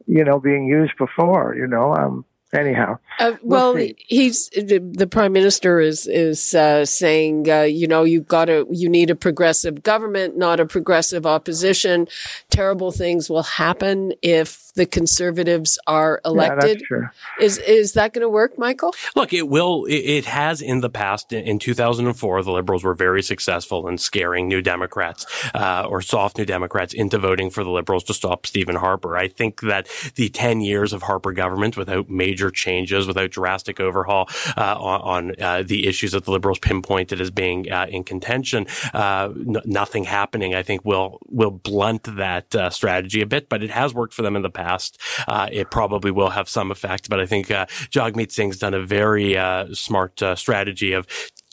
you 0.07 0.23
know, 0.23 0.39
being 0.39 0.65
used 0.65 0.93
before. 0.97 1.55
You 1.55 1.67
know, 1.67 1.93
um, 1.93 2.25
anyhow. 2.53 2.97
Uh, 3.19 3.33
We'll 3.41 3.73
well, 3.75 3.87
he's 3.97 4.49
the, 4.49 4.79
the 4.79 5.07
prime 5.07 5.31
minister 5.33 5.79
is 5.79 6.05
is 6.07 6.53
uh, 6.53 6.85
saying, 6.85 7.49
uh, 7.49 7.61
you 7.61 7.87
know, 7.87 8.03
you've 8.03 8.27
got 8.27 8.45
to 8.45 8.65
you 8.71 8.89
need 8.89 9.09
a 9.09 9.15
progressive 9.15 9.83
government, 9.83 10.37
not 10.37 10.59
a 10.59 10.65
progressive 10.65 11.25
opposition. 11.25 12.07
Terrible 12.49 12.91
things 12.91 13.29
will 13.29 13.43
happen 13.43 14.13
if 14.21 14.71
the 14.75 14.85
conservatives 14.85 15.79
are 15.87 16.19
Yeah, 16.25 16.31
elected. 16.31 16.77
that's 16.79 16.87
true. 16.87 17.07
is 17.39 17.57
is 17.59 17.93
that 17.93 18.13
going 18.13 18.21
to 18.23 18.29
work, 18.29 18.57
Michael? 18.57 18.93
Look, 19.15 19.31
it 19.31 19.47
will. 19.47 19.85
It, 19.85 19.93
it 19.95 20.25
has 20.25 20.61
in 20.61 20.81
the 20.81 20.89
past. 20.89 21.31
In 21.31 21.59
2004, 21.59 22.43
the 22.43 22.51
liberals 22.51 22.83
were 22.83 22.93
very 22.95 23.23
successful 23.23 23.87
in 23.87 23.97
scaring 23.97 24.47
New 24.49 24.61
Democrats 24.61 25.25
uh, 25.53 25.85
or 25.89 26.01
soft 26.01 26.37
New 26.37 26.45
Democrats 26.45 26.93
into 26.93 27.17
voting 27.17 27.49
for 27.49 27.63
the 27.63 27.69
liberals 27.69 28.03
to 28.05 28.13
stop 28.13 28.45
Stephen 28.45 28.75
Harper. 28.75 29.15
I 29.15 29.27
think 29.29 29.61
that 29.61 29.87
the 30.15 30.27
10 30.29 30.59
years 30.61 30.91
of 30.91 31.03
Harper 31.03 31.31
government, 31.31 31.77
without 31.77 32.09
major 32.09 32.34
changes, 32.51 33.07
without 33.07 33.31
drastic 33.31 33.79
overhaul 33.79 34.29
uh, 34.57 34.75
on, 34.79 35.01
on 35.01 35.41
uh, 35.41 35.63
the 35.63 35.87
issues 35.87 36.11
that 36.11 36.25
the 36.25 36.31
liberals 36.31 36.59
pinpointed 36.59 37.19
as 37.21 37.31
being 37.31 37.71
uh, 37.71 37.87
in 37.89 38.03
contention, 38.03 38.67
n- 38.93 39.57
nothing 39.65 40.03
happening, 40.03 40.53
I 40.53 40.63
think 40.63 40.85
will 40.85 41.19
will 41.29 41.51
blunt 41.51 42.03
that 42.03 42.53
strategy 42.73 43.21
a 43.21 43.25
bit. 43.25 43.49
But 43.49 43.63
it 43.63 43.71
has 43.71 43.93
worked 43.93 44.13
for 44.13 44.21
them 44.21 44.35
in 44.35 44.41
the 44.41 44.49
past. 44.49 44.99
It 45.27 45.71
probably 45.71 46.11
will 46.11 46.29
have 46.29 46.49
some 46.49 46.71
effect. 46.71 47.09
But 47.09 47.19
I 47.19 47.25
think 47.25 47.47
Jagmeet 47.47 48.31
Singh's 48.31 48.59
done 48.59 48.73
a 48.73 48.85
very 48.85 49.35
smart 49.73 50.21
strategy 50.35 50.93
of 50.93 51.07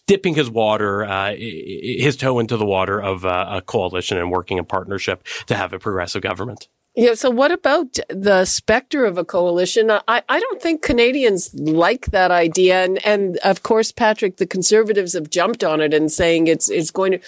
dipping 0.07 0.35
his 0.35 0.51
water, 0.51 1.05
uh, 1.05 1.35
his 1.35 2.17
toe 2.17 2.39
into 2.39 2.57
the 2.57 2.67
water 2.67 3.01
of 3.01 3.25
uh, 3.25 3.47
a 3.51 3.63
coalition 3.63 4.19
and 4.19 4.31
working 4.31 4.59
in 4.59 4.65
partnership 4.65 5.27
to 5.47 5.55
have 5.55 5.73
a 5.73 5.79
progressive 5.79 6.23
government. 6.23 6.69
Yeah. 6.95 7.15
So 7.15 7.31
what 7.31 7.51
about 7.51 7.99
the 8.11 8.45
specter 8.45 9.07
of 9.07 9.17
a 9.17 9.25
coalition? 9.25 9.91
I, 9.91 10.23
I 10.29 10.39
don't 10.39 10.61
think 10.61 10.83
Canadians 10.83 11.55
like 11.55 12.07
that 12.07 12.31
idea. 12.31 12.85
And, 12.85 13.05
and 13.07 13.39
of 13.39 13.63
course, 13.63 13.93
Patrick, 13.93 14.37
the 14.37 14.47
conservatives 14.47 15.15
have 15.15 15.31
jumped 15.31 15.65
on 15.65 15.81
it 15.81 15.95
and 15.95 16.13
saying 16.13 16.49
it's, 16.49 16.69
it's 16.69 16.91
going 16.91 17.13
to, 17.13 17.21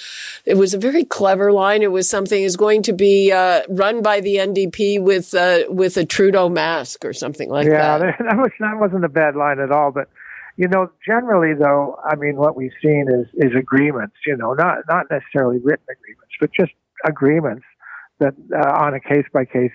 it 0.45 0.59
was 0.59 0.75
a 0.75 0.79
very 0.79 1.03
clever 1.03 1.51
line. 1.51 1.83
It 1.83 1.93
was 1.93 2.11
something 2.11 2.43
is 2.43 2.57
going 2.57 2.83
to 2.83 2.93
be, 2.93 3.33
uh, 3.33 3.63
run 3.71 4.03
by 4.03 4.21
the 4.21 4.37
NDP 4.37 5.03
with, 5.03 5.33
uh, 5.33 5.61
with 5.71 5.97
a 5.97 6.05
Trudeau 6.05 6.51
mask 6.51 7.03
or 7.03 7.15
something 7.15 7.49
like 7.49 7.67
yeah, 7.67 7.97
that. 7.97 8.05
Yeah, 8.05 8.17
that 8.31 8.37
was, 8.37 8.51
that 8.61 8.79
wasn't 8.79 9.07
a 9.07 9.09
bad 9.09 9.35
line 9.35 9.61
at 9.61 9.73
all. 9.73 9.93
But, 9.93 10.11
you 10.59 10.69
know, 10.69 10.91
generally 11.07 11.55
though, 11.55 11.99
I 12.05 12.17
mean, 12.17 12.37
what 12.37 12.55
we've 12.55 12.71
seen 12.83 13.07
is, 13.09 13.27
is 13.43 13.57
agreements, 13.59 14.17
you 14.27 14.37
know, 14.37 14.53
not, 14.53 14.81
not 14.91 15.07
necessarily 15.11 15.59
written 15.65 15.87
agreements, 15.91 16.35
but 16.39 16.51
just 16.53 16.73
agreements 17.07 17.65
that 18.25 18.35
uh, 18.57 18.85
on 18.85 18.95
a 18.95 19.01
case 19.01 19.27
by 19.33 19.45
case 19.45 19.73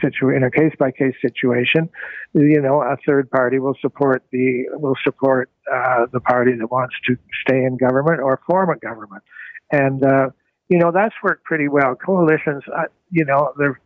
situation 0.00 0.34
in 0.34 0.42
a 0.42 0.50
case 0.50 0.72
by 0.78 0.90
case 0.90 1.14
situation, 1.22 1.88
you 2.34 2.60
know, 2.60 2.82
a 2.82 2.96
third 3.06 3.30
party 3.30 3.58
will 3.58 3.76
support 3.80 4.24
the 4.32 4.64
will 4.72 4.96
support 5.04 5.50
uh, 5.72 6.06
the 6.12 6.20
party 6.20 6.52
that 6.58 6.66
wants 6.70 6.94
to 7.06 7.16
stay 7.46 7.64
in 7.64 7.76
government 7.76 8.20
or 8.20 8.40
form 8.46 8.70
a 8.70 8.76
government, 8.76 9.22
and 9.70 10.04
uh, 10.04 10.30
you 10.68 10.78
know 10.78 10.90
that's 10.90 11.14
worked 11.22 11.44
pretty 11.44 11.68
well. 11.68 11.94
Coalitions, 11.94 12.64
uh, 12.76 12.84
you 13.10 13.24
know, 13.24 13.52
there 13.56 13.80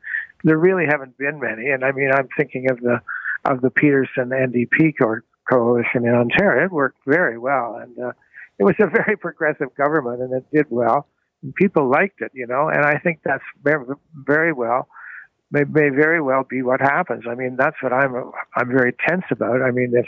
there 0.45 0.57
really 0.59 0.87
haven't 0.87 1.19
been 1.19 1.39
many, 1.41 1.69
and 1.69 1.85
I 1.85 1.93
mean, 1.93 2.11
I'm 2.11 2.29
thinking 2.37 2.71
of 2.71 2.81
the 2.81 3.01
of 3.45 3.61
the 3.61 3.71
Peterson 3.71 4.31
NDP 4.31 4.95
co- 5.01 5.21
coalition 5.51 6.07
in 6.07 6.15
Ontario. 6.15 6.65
It 6.65 6.73
worked 6.73 6.99
very 7.07 7.39
well, 7.39 7.79
and 7.83 7.99
uh, 7.99 8.13
it 8.59 8.65
was 8.65 8.77
a 8.81 8.87
very 8.87 9.17
progressive 9.21 9.75
government, 9.77 10.23
and 10.23 10.33
it 10.33 10.47
did 10.53 10.67
well 10.71 11.07
people 11.55 11.89
liked 11.89 12.21
it, 12.21 12.33
you 12.35 12.47
know, 12.47 12.69
and 12.69 12.85
I 12.85 12.99
think 12.99 13.21
that's 13.25 13.45
very, 13.63 13.85
very 14.15 14.53
well 14.53 14.89
may, 15.51 15.65
may 15.65 15.89
very 15.89 16.21
well 16.21 16.45
be 16.49 16.63
what 16.63 16.81
happens. 16.81 17.25
I 17.29 17.35
mean, 17.35 17.57
that's 17.57 17.77
what 17.83 17.93
I'm 17.93 18.31
I'm 18.57 18.69
very 18.69 18.95
tense 19.07 19.25
about. 19.31 19.63
I 19.63 19.71
mean, 19.71 19.93
if 19.95 20.07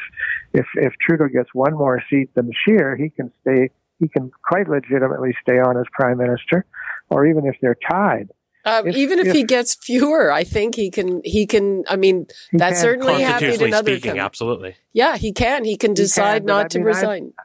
if 0.52 0.66
if 0.75 0.92
Trudeau 1.00 1.28
gets 1.28 1.50
one 1.52 1.75
more 1.75 2.02
seat 2.11 2.35
than 2.35 2.50
Scheer, 2.64 2.97
he 2.97 3.11
can 3.11 3.33
stay. 3.42 3.71
He 4.00 4.09
can 4.09 4.30
quite 4.49 4.68
legitimately 4.68 5.35
stay 5.42 5.59
on 5.59 5.76
as 5.76 5.87
prime 5.92 6.18
minister, 6.18 6.64
or 7.11 7.26
even 7.26 7.47
if 7.47 7.57
they're 7.61 7.76
tied. 7.90 8.30
Um, 8.64 8.87
if, 8.87 8.97
even 8.97 9.18
if, 9.18 9.28
if, 9.28 9.35
he 9.35 9.45
gets 9.45 9.75
fewer, 9.75 10.30
I 10.30 10.45
think 10.45 10.75
he 10.76 10.90
can. 10.90 11.21
He 11.25 11.47
can. 11.47 11.85
I 11.88 11.97
mean, 11.97 12.26
that's 12.52 12.80
certainly 12.80 13.23
happened 13.23 13.61
in 13.61 13.75
other. 13.75 13.97
Speaking, 13.97 14.18
absolutely. 14.18 14.76
Yeah, 14.92 15.16
he 15.16 15.33
can. 15.33 15.64
He 15.64 15.76
can 15.76 15.95
decide 15.95 16.35
he 16.35 16.38
can, 16.40 16.47
not 16.47 16.64
I 16.66 16.68
to 16.68 16.78
mean, 16.78 16.87
resign. 16.87 17.33
I, 17.38 17.42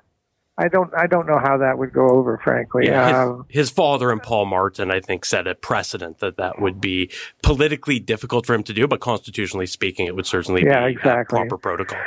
I 0.57 0.67
don't 0.67 0.93
I 0.95 1.07
don't 1.07 1.25
know 1.25 1.39
how 1.43 1.57
that 1.57 1.79
would 1.79 1.93
go 1.93 2.09
over, 2.09 2.39
frankly. 2.43 2.85
Yeah, 2.85 3.07
his, 3.07 3.15
um, 3.15 3.45
his, 3.49 3.69
father 3.71 4.11
and 4.11 4.21
Paul 4.21 4.45
Martin, 4.45 4.91
I 4.91 4.99
think, 4.99 5.25
set 5.25 5.47
a 5.47 5.55
precedent 5.55 6.19
that 6.19 6.37
that 6.37 6.61
would 6.61 6.79
be 6.79 7.09
politically 7.41 7.99
difficult 7.99 8.45
for 8.45 8.53
him 8.53 8.63
to 8.63 8.73
do, 8.73 8.87
but 8.87 8.99
constitutionally 8.99 9.65
speaking, 9.65 10.05
it 10.05 10.15
would 10.15 10.27
certainly 10.27 10.63
yeah, 10.63 10.85
be 10.85 10.93
exactly. 10.93 11.39
proper 11.39 11.57
protocol. 11.57 11.99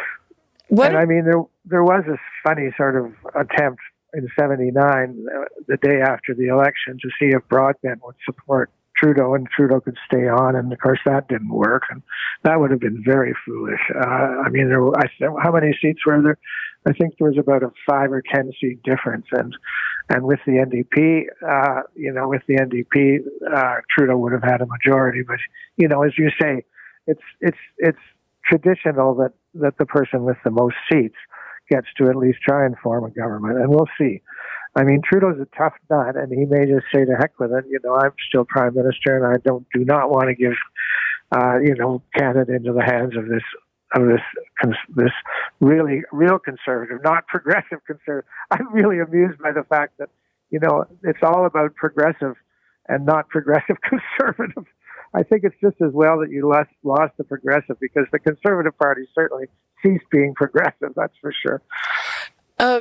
What? 0.68 0.88
And 0.88 0.96
I 0.96 1.06
mean, 1.06 1.24
there 1.24 1.42
there 1.64 1.82
was 1.82 2.04
this 2.06 2.20
funny 2.44 2.70
sort 2.76 2.96
of 2.96 3.12
attempt 3.34 3.80
in 4.14 4.28
'79, 4.38 5.26
uh, 5.28 5.44
the 5.66 5.76
day 5.78 6.00
after 6.00 6.32
the 6.32 6.46
election, 6.46 6.98
to 7.02 7.08
see 7.18 7.34
if 7.34 7.46
Broadbent 7.48 8.04
would 8.04 8.14
support 8.24 8.70
Trudeau 8.96 9.34
and 9.34 9.48
Trudeau 9.48 9.80
could 9.80 9.96
stay 10.06 10.28
on, 10.28 10.56
and 10.56 10.72
of 10.72 10.78
course 10.78 11.00
that 11.04 11.28
didn't 11.28 11.52
work, 11.52 11.82
and 11.90 12.02
that 12.44 12.60
would 12.60 12.70
have 12.70 12.80
been 12.80 13.02
very 13.04 13.34
foolish. 13.44 13.80
Uh, 13.94 14.06
I 14.44 14.48
mean, 14.50 14.68
there 14.68 14.82
were, 14.82 14.96
I, 14.96 15.06
how 15.42 15.52
many 15.52 15.76
seats 15.80 16.06
were 16.06 16.22
there? 16.22 16.38
I 16.86 16.92
think 16.92 17.14
there 17.18 17.28
was 17.28 17.38
about 17.38 17.62
a 17.62 17.70
five 17.88 18.12
or 18.12 18.22
ten 18.22 18.52
seat 18.60 18.82
difference, 18.84 19.26
and 19.32 19.52
and 20.08 20.22
with 20.22 20.38
the 20.46 20.52
NDP, 20.52 21.24
uh, 21.46 21.82
you 21.94 22.12
know, 22.12 22.28
with 22.28 22.42
the 22.46 22.54
NDP, 22.54 23.18
uh, 23.52 23.80
Trudeau 23.90 24.16
would 24.18 24.32
have 24.32 24.44
had 24.44 24.60
a 24.60 24.66
majority. 24.66 25.22
But 25.26 25.38
you 25.76 25.88
know, 25.88 26.02
as 26.04 26.12
you 26.16 26.30
say, 26.40 26.64
it's 27.06 27.22
it's 27.40 27.58
it's 27.78 27.98
traditional 28.44 29.14
that 29.16 29.32
that 29.54 29.78
the 29.78 29.86
person 29.86 30.24
with 30.24 30.36
the 30.44 30.50
most 30.50 30.76
seats 30.90 31.16
gets 31.68 31.88
to 31.98 32.08
at 32.08 32.16
least 32.16 32.38
try 32.46 32.64
and 32.64 32.76
form 32.78 33.04
a 33.04 33.10
government, 33.10 33.58
and 33.58 33.68
we'll 33.68 33.88
see. 33.98 34.22
I 34.76 34.84
mean, 34.84 35.00
Trudeau's 35.02 35.40
a 35.40 35.56
tough 35.56 35.72
nut, 35.90 36.16
and 36.16 36.30
he 36.30 36.44
may 36.44 36.66
just 36.66 36.86
say 36.94 37.04
to 37.04 37.16
heck 37.18 37.38
with 37.40 37.50
it. 37.50 37.64
You 37.68 37.80
know, 37.82 37.96
I'm 37.96 38.12
still 38.28 38.44
prime 38.44 38.74
minister, 38.74 39.16
and 39.16 39.26
I 39.26 39.38
don't 39.42 39.66
do 39.74 39.84
not 39.84 40.10
want 40.10 40.28
to 40.28 40.34
give, 40.34 40.52
uh, 41.34 41.58
you 41.58 41.74
know, 41.74 42.02
Canada 42.16 42.54
into 42.54 42.72
the 42.72 42.84
hands 42.84 43.16
of 43.16 43.26
this 43.26 43.42
of 43.94 44.06
this 44.06 44.20
this 44.94 45.12
really 45.60 46.02
real 46.12 46.38
conservative, 46.38 47.02
not 47.02 47.26
progressive 47.28 47.78
conservative. 47.86 48.28
I'm 48.50 48.72
really 48.72 48.98
amused 48.98 49.38
by 49.38 49.52
the 49.52 49.64
fact 49.64 49.98
that 49.98 50.08
you 50.50 50.60
know 50.60 50.84
it's 51.02 51.20
all 51.22 51.46
about 51.46 51.74
progressive 51.74 52.36
and 52.88 53.06
not 53.06 53.28
progressive 53.30 53.76
conservative. 53.82 54.64
I 55.14 55.22
think 55.22 55.44
it's 55.44 55.56
just 55.62 55.80
as 55.80 55.92
well 55.92 56.20
that 56.20 56.30
you 56.30 56.48
lost 56.48 56.70
lost 56.82 57.16
the 57.16 57.24
progressive 57.24 57.78
because 57.80 58.06
the 58.12 58.18
conservative 58.18 58.76
party 58.76 59.02
certainly 59.14 59.46
ceased 59.82 60.04
being 60.10 60.34
progressive. 60.34 60.92
That's 60.94 61.14
for 61.20 61.32
sure. 61.32 61.62
Uh, 62.58 62.80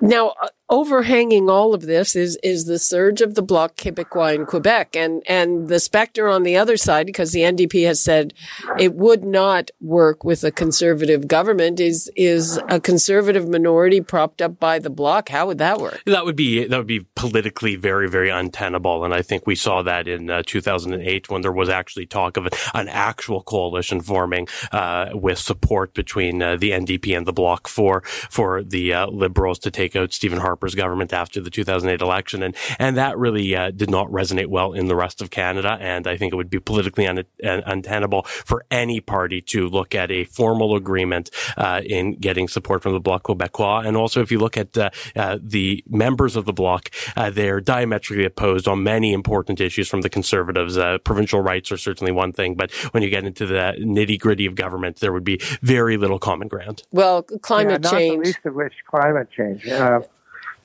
now, 0.00 0.34
uh, 0.42 0.48
overhanging 0.70 1.48
all 1.48 1.74
of 1.74 1.82
this 1.82 2.16
is 2.16 2.36
is 2.42 2.64
the 2.64 2.78
surge 2.78 3.20
of 3.20 3.34
the 3.34 3.42
Bloc 3.42 3.76
Québécois 3.76 4.34
in 4.34 4.44
Quebec, 4.44 4.96
and 4.96 5.22
and 5.28 5.68
the 5.68 5.78
specter 5.78 6.28
on 6.28 6.42
the 6.42 6.56
other 6.56 6.76
side, 6.76 7.06
because 7.06 7.32
the 7.32 7.40
NDP 7.40 7.86
has 7.86 8.00
said 8.00 8.34
it 8.78 8.94
would 8.94 9.24
not 9.24 9.70
work 9.80 10.24
with 10.24 10.42
a 10.42 10.50
conservative 10.50 11.28
government, 11.28 11.78
is 11.78 12.10
is 12.16 12.58
a 12.68 12.80
conservative 12.80 13.48
minority 13.48 14.00
propped 14.00 14.42
up 14.42 14.58
by 14.58 14.78
the 14.78 14.90
Bloc. 14.90 15.28
How 15.28 15.46
would 15.46 15.58
that 15.58 15.78
work? 15.80 16.02
That 16.06 16.24
would 16.24 16.36
be 16.36 16.66
that 16.66 16.76
would 16.76 16.86
be 16.86 17.06
politically 17.14 17.76
very 17.76 18.08
very 18.08 18.30
untenable, 18.30 19.04
and 19.04 19.14
I 19.14 19.22
think 19.22 19.46
we 19.46 19.54
saw 19.54 19.82
that 19.82 20.08
in 20.08 20.28
uh, 20.28 20.42
2008 20.44 21.30
when 21.30 21.42
there 21.42 21.52
was 21.52 21.68
actually 21.68 22.06
talk 22.06 22.36
of 22.36 22.48
an 22.74 22.88
actual 22.88 23.42
coalition 23.42 24.00
forming 24.00 24.48
uh, 24.72 25.10
with 25.14 25.38
support 25.38 25.94
between 25.94 26.42
uh, 26.42 26.56
the 26.56 26.72
NDP 26.72 27.16
and 27.16 27.26
the 27.26 27.32
Bloc 27.32 27.68
for 27.68 28.02
for 28.02 28.62
the 28.62 28.92
uh, 28.92 29.06
Liberals 29.06 29.60
to 29.60 29.70
take 29.70 29.93
take 29.94 30.02
out 30.02 30.12
Stephen 30.12 30.38
Harper's 30.38 30.74
government 30.74 31.12
after 31.12 31.40
the 31.40 31.50
2008 31.50 32.00
election. 32.00 32.42
And, 32.42 32.56
and 32.78 32.96
that 32.96 33.16
really 33.18 33.54
uh, 33.54 33.70
did 33.70 33.90
not 33.90 34.08
resonate 34.08 34.48
well 34.48 34.72
in 34.72 34.86
the 34.86 34.96
rest 34.96 35.22
of 35.22 35.30
Canada. 35.30 35.78
And 35.80 36.06
I 36.06 36.16
think 36.16 36.32
it 36.32 36.36
would 36.36 36.50
be 36.50 36.60
politically 36.60 37.06
un- 37.06 37.24
untenable 37.42 38.22
for 38.22 38.64
any 38.70 39.00
party 39.00 39.40
to 39.40 39.68
look 39.68 39.94
at 39.94 40.10
a 40.10 40.24
formal 40.24 40.76
agreement 40.76 41.30
uh, 41.56 41.82
in 41.84 42.14
getting 42.14 42.48
support 42.48 42.82
from 42.82 42.92
the 42.92 43.00
Bloc 43.00 43.24
Québécois. 43.24 43.86
And 43.86 43.96
also, 43.96 44.20
if 44.20 44.30
you 44.30 44.38
look 44.38 44.56
at 44.56 44.76
uh, 44.76 44.90
uh 45.16 45.38
the 45.40 45.84
members 45.88 46.36
of 46.36 46.44
the 46.44 46.52
Bloc, 46.52 46.90
uh, 47.16 47.30
they're 47.30 47.60
diametrically 47.60 48.24
opposed 48.24 48.66
on 48.66 48.82
many 48.82 49.12
important 49.12 49.60
issues 49.60 49.88
from 49.88 50.00
the 50.00 50.08
Conservatives. 50.08 50.76
Uh, 50.76 50.98
provincial 50.98 51.40
rights 51.40 51.70
are 51.70 51.76
certainly 51.76 52.12
one 52.12 52.32
thing, 52.32 52.54
but 52.54 52.72
when 52.92 53.02
you 53.02 53.10
get 53.10 53.24
into 53.24 53.46
the 53.46 53.74
nitty 53.78 54.18
gritty 54.18 54.46
of 54.46 54.54
government, 54.54 55.00
there 55.00 55.12
would 55.12 55.24
be 55.24 55.38
very 55.62 55.96
little 55.96 56.18
common 56.18 56.48
ground. 56.48 56.82
Well, 56.90 57.22
climate 57.22 57.82
yeah, 57.84 57.90
change. 57.90 58.14
The 58.14 58.24
least 58.24 58.46
of 58.46 58.54
which 58.54 58.74
climate 58.86 59.28
change. 59.30 59.64
Uh, 59.74 60.00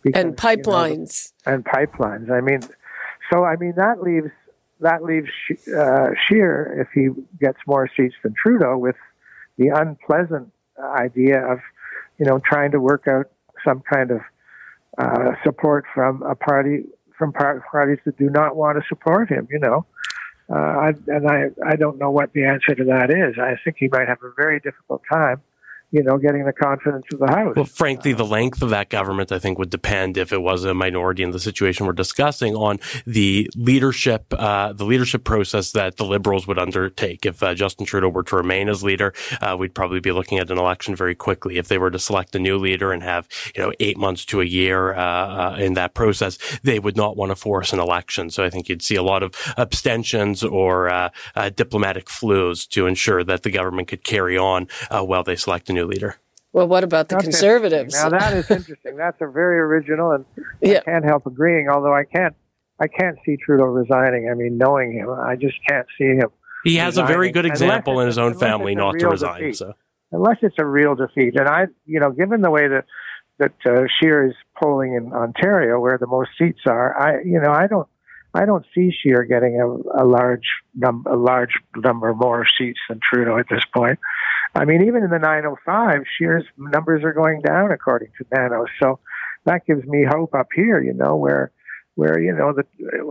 because, 0.01 0.23
and 0.23 0.37
pipelines. 0.37 1.33
You 1.45 1.51
know, 1.51 1.55
and 1.55 1.65
pipelines. 1.65 2.31
I 2.31 2.41
mean, 2.41 2.61
so 3.31 3.43
I 3.43 3.55
mean 3.57 3.73
that 3.75 4.01
leaves 4.01 4.31
that 4.79 5.03
leaves 5.03 5.29
uh, 5.77 6.09
Scheer 6.25 6.81
if 6.81 6.87
he 6.93 7.09
gets 7.39 7.57
more 7.67 7.89
seats 7.95 8.15
than 8.23 8.33
Trudeau 8.41 8.77
with 8.77 8.95
the 9.57 9.67
unpleasant 9.67 10.51
idea 10.79 11.45
of 11.45 11.59
you 12.17 12.25
know 12.25 12.39
trying 12.39 12.71
to 12.71 12.79
work 12.79 13.07
out 13.07 13.29
some 13.65 13.81
kind 13.81 14.11
of 14.11 14.21
uh, 14.97 15.31
support 15.43 15.85
from 15.93 16.21
a 16.23 16.35
party 16.35 16.83
from 17.17 17.33
parties 17.33 17.99
that 18.05 18.17
do 18.17 18.29
not 18.29 18.55
want 18.55 18.77
to 18.77 18.87
support 18.87 19.29
him. 19.29 19.47
You 19.51 19.59
know. 19.59 19.85
Uh, 20.51 20.55
I, 20.55 20.93
and 21.05 21.29
I, 21.29 21.43
I 21.63 21.75
don't 21.75 21.99
know 21.99 22.09
what 22.09 22.33
the 22.33 22.43
answer 22.43 22.73
to 22.73 22.83
that 22.85 23.11
is. 23.11 23.37
I 23.39 23.53
think 23.63 23.75
he 23.77 23.87
might 23.87 24.07
have 24.07 24.17
a 24.23 24.31
very 24.35 24.59
difficult 24.59 25.03
time 25.07 25.43
you 25.91 26.03
know, 26.03 26.17
getting 26.17 26.45
the 26.45 26.53
confidence 26.53 27.05
of 27.13 27.19
the 27.19 27.27
House. 27.27 27.55
Well, 27.55 27.65
frankly, 27.65 28.13
the 28.13 28.25
length 28.25 28.61
of 28.61 28.69
that 28.69 28.89
government, 28.89 29.31
I 29.31 29.39
think, 29.39 29.57
would 29.57 29.71
depend 29.71 30.17
if 30.17 30.31
it 30.31 30.41
was 30.41 30.63
a 30.63 30.73
minority 30.73 31.23
in 31.23 31.31
the 31.31 31.39
situation 31.39 31.87
we're 31.87 31.93
discussing 31.93 32.55
on 32.55 32.79
the 33.07 33.49
leadership, 33.55 34.31
uh, 34.37 34.73
the 34.73 34.85
leadership 34.85 35.23
process 35.23 35.71
that 35.71 35.97
the 35.97 36.05
Liberals 36.05 36.45
would 36.47 36.59
undertake. 36.59 37.25
If 37.25 37.41
uh, 37.41 37.55
Justin 37.55 37.87
Trudeau 37.87 38.09
were 38.09 38.23
to 38.23 38.35
remain 38.35 38.69
as 38.69 38.83
leader, 38.83 39.13
uh, 39.41 39.55
we'd 39.57 39.73
probably 39.73 39.99
be 39.99 40.11
looking 40.11 40.37
at 40.37 40.51
an 40.51 40.59
election 40.59 40.95
very 40.95 41.15
quickly. 41.15 41.57
If 41.57 41.69
they 41.69 41.79
were 41.79 41.91
to 41.91 41.99
select 41.99 42.35
a 42.35 42.39
new 42.39 42.57
leader 42.57 42.91
and 42.91 43.01
have, 43.01 43.27
you 43.55 43.63
know, 43.63 43.73
eight 43.79 43.97
months 43.97 44.25
to 44.25 44.41
a 44.41 44.45
year 44.45 44.93
uh, 44.93 45.53
uh, 45.53 45.55
in 45.59 45.73
that 45.73 45.95
process, 45.95 46.37
they 46.61 46.77
would 46.77 46.97
not 46.97 47.17
want 47.17 47.31
to 47.31 47.35
force 47.35 47.73
an 47.73 47.79
election. 47.79 48.29
So 48.29 48.43
I 48.43 48.51
think 48.51 48.69
you'd 48.69 48.83
see 48.83 48.95
a 48.95 49.03
lot 49.03 49.23
of 49.23 49.33
abstentions 49.57 50.43
or 50.43 50.89
uh, 50.89 51.09
diplomatic 51.55 52.05
flus 52.05 52.67
to 52.69 52.85
ensure 52.85 53.23
that 53.23 53.41
the 53.41 53.49
government 53.49 53.87
could 53.87 54.03
carry 54.03 54.37
on 54.37 54.67
while 54.91 55.23
they 55.23 55.35
select 55.35 55.69
a 55.69 55.73
new 55.73 55.78
new 55.79 55.87
leader. 55.87 56.15
Well, 56.51 56.67
what 56.67 56.83
about 56.83 57.09
the 57.09 57.15
That's 57.15 57.25
conservatives? 57.25 57.93
Now 57.93 58.09
that 58.09 58.33
is 58.33 58.49
interesting. 58.49 58.95
That's 58.97 59.21
a 59.21 59.27
very 59.27 59.59
original, 59.59 60.11
and 60.11 60.25
yeah. 60.61 60.79
I 60.79 60.81
can't 60.81 61.05
help 61.05 61.25
agreeing. 61.27 61.69
Although 61.69 61.93
I 61.93 62.05
can't, 62.05 62.35
I 62.79 62.87
can't 62.87 63.17
see 63.25 63.37
Trudeau 63.37 63.65
resigning. 63.65 64.29
I 64.31 64.33
mean, 64.33 64.57
knowing 64.57 64.93
him, 64.93 65.09
I 65.11 65.35
just 65.35 65.57
can't 65.67 65.85
see 65.97 66.05
him. 66.05 66.29
He 66.63 66.75
has 66.77 66.93
resigning. 66.93 67.05
a 67.05 67.13
very 67.13 67.31
good 67.31 67.45
example 67.45 67.99
in 67.99 68.07
his 68.07 68.17
own 68.17 68.33
family 68.33 68.73
not 68.73 68.97
to 68.99 69.09
resign. 69.09 69.41
Defeat. 69.41 69.57
So 69.57 69.73
unless 70.11 70.37
it's 70.41 70.55
a 70.57 70.65
real 70.65 70.95
defeat, 70.95 71.35
and 71.35 71.47
I, 71.47 71.67
you 71.85 71.99
know, 71.99 72.11
given 72.11 72.41
the 72.41 72.51
way 72.51 72.67
that 72.67 72.85
that 73.37 73.53
uh, 73.65 73.83
Scheer 73.99 74.27
is 74.27 74.33
polling 74.61 74.95
in 74.95 75.13
Ontario, 75.13 75.79
where 75.79 75.97
the 75.99 76.07
most 76.07 76.31
seats 76.37 76.61
are, 76.65 76.99
I 76.99 77.21
you 77.21 77.39
know 77.39 77.51
I 77.51 77.67
don't 77.67 77.87
I 78.33 78.45
don't 78.45 78.65
see 78.73 78.91
Scheer 78.91 79.23
getting 79.23 79.59
a, 79.61 80.03
a 80.03 80.05
large 80.05 80.47
num- 80.75 81.05
a 81.07 81.15
large 81.15 81.53
number 81.75 82.13
more 82.13 82.45
seats 82.57 82.79
than 82.89 82.99
Trudeau 83.01 83.37
at 83.37 83.45
this 83.49 83.63
point. 83.73 83.99
I 84.55 84.65
mean, 84.65 84.83
even 84.83 85.03
in 85.03 85.09
the 85.09 85.19
905, 85.19 86.01
Scheer's 86.15 86.45
numbers 86.57 87.03
are 87.03 87.13
going 87.13 87.41
down 87.41 87.71
according 87.71 88.09
to 88.17 88.25
Nanos. 88.33 88.67
So 88.81 88.99
that 89.45 89.65
gives 89.65 89.85
me 89.85 90.05
hope 90.09 90.33
up 90.33 90.47
here, 90.53 90.81
you 90.81 90.93
know, 90.93 91.15
where 91.15 91.51
where 91.95 92.19
you 92.19 92.33
know 92.33 92.53
that 92.53 92.65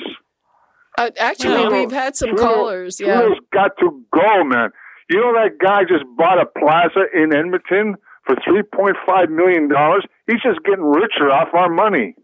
Uh, 0.97 1.11
actually, 1.19 1.55
you 1.55 1.71
know, 1.71 1.71
we've 1.71 1.91
had 1.91 2.15
some 2.15 2.31
Trudeau, 2.31 2.43
callers. 2.45 3.01
Yeah, 3.01 3.21
Trudeau's 3.21 3.39
got 3.53 3.73
to 3.81 4.01
go, 4.13 4.45
man. 4.45 4.71
You 5.11 5.21
know 5.21 5.33
that 5.33 5.59
guy 5.59 5.83
just 5.83 6.05
bought 6.17 6.41
a 6.41 6.47
plaza 6.47 7.07
in 7.13 7.35
Edmonton 7.35 7.97
for 8.25 8.37
3.5 8.37 9.29
million 9.31 9.69
dollars. 9.69 10.05
He's 10.27 10.41
just 10.43 10.63
getting 10.65 10.85
richer 10.85 11.31
off 11.31 11.49
our 11.55 11.69
money. 11.69 12.15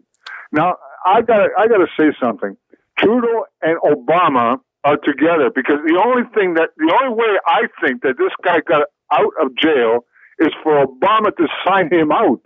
Now, 0.51 0.77
I 1.05 1.21
got, 1.21 1.49
I 1.57 1.67
got 1.67 1.77
to 1.77 1.87
say 1.99 2.15
something. 2.21 2.55
Trudeau 2.97 3.45
and 3.61 3.77
Obama 3.81 4.59
are 4.83 4.97
together 4.97 5.49
because 5.53 5.79
the 5.85 5.99
only 5.99 6.23
thing 6.33 6.53
that 6.55 6.69
the 6.77 6.91
only 7.01 7.15
way 7.15 7.37
I 7.45 7.67
think 7.83 8.01
that 8.03 8.17
this 8.17 8.31
guy 8.43 8.59
got 8.67 8.83
out 9.11 9.33
of 9.41 9.55
jail 9.55 10.05
is 10.39 10.49
for 10.63 10.85
Obama 10.85 11.35
to 11.35 11.47
sign 11.67 11.91
him 11.91 12.11
out 12.11 12.41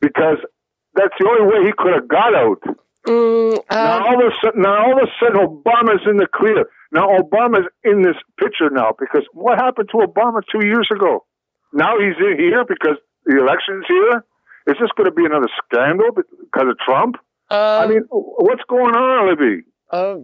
because 0.00 0.38
that's 0.94 1.14
the 1.18 1.28
only 1.28 1.46
way 1.46 1.66
he 1.66 1.72
could 1.76 1.94
have 1.94 2.08
got 2.08 2.34
out. 2.34 2.62
Mm, 3.06 3.56
um, 3.56 3.62
now 3.70 4.06
all 4.06 4.26
of 4.26 4.32
a 4.32 4.36
sudden, 4.44 4.62
now 4.62 4.84
all 4.84 4.92
of 4.92 5.08
a 5.08 5.12
sudden, 5.18 5.40
Obama's 5.42 6.02
in 6.06 6.18
the 6.18 6.28
clear. 6.32 6.66
Now 6.92 7.08
Obama's 7.18 7.66
in 7.84 8.02
this 8.02 8.16
picture 8.38 8.70
now 8.70 8.94
because 8.98 9.24
what 9.32 9.58
happened 9.58 9.88
to 9.90 9.98
Obama 9.98 10.40
two 10.50 10.64
years 10.66 10.88
ago? 10.94 11.24
Now 11.72 11.98
he's 11.98 12.16
in 12.18 12.38
here 12.38 12.64
because 12.64 12.96
the 13.24 13.38
election's 13.38 13.84
here. 13.88 14.24
Is 14.68 14.76
this 14.80 14.90
going 14.96 15.08
to 15.08 15.14
be 15.14 15.24
another 15.24 15.48
scandal 15.64 16.10
because 16.12 16.68
of 16.68 16.78
Trump? 16.84 17.16
uh, 17.50 17.80
I 17.82 17.86
mean, 17.88 18.02
what's 18.10 18.62
going 18.68 18.94
on, 18.94 19.28
Libby? 19.30 19.64
Uh, 19.90 20.16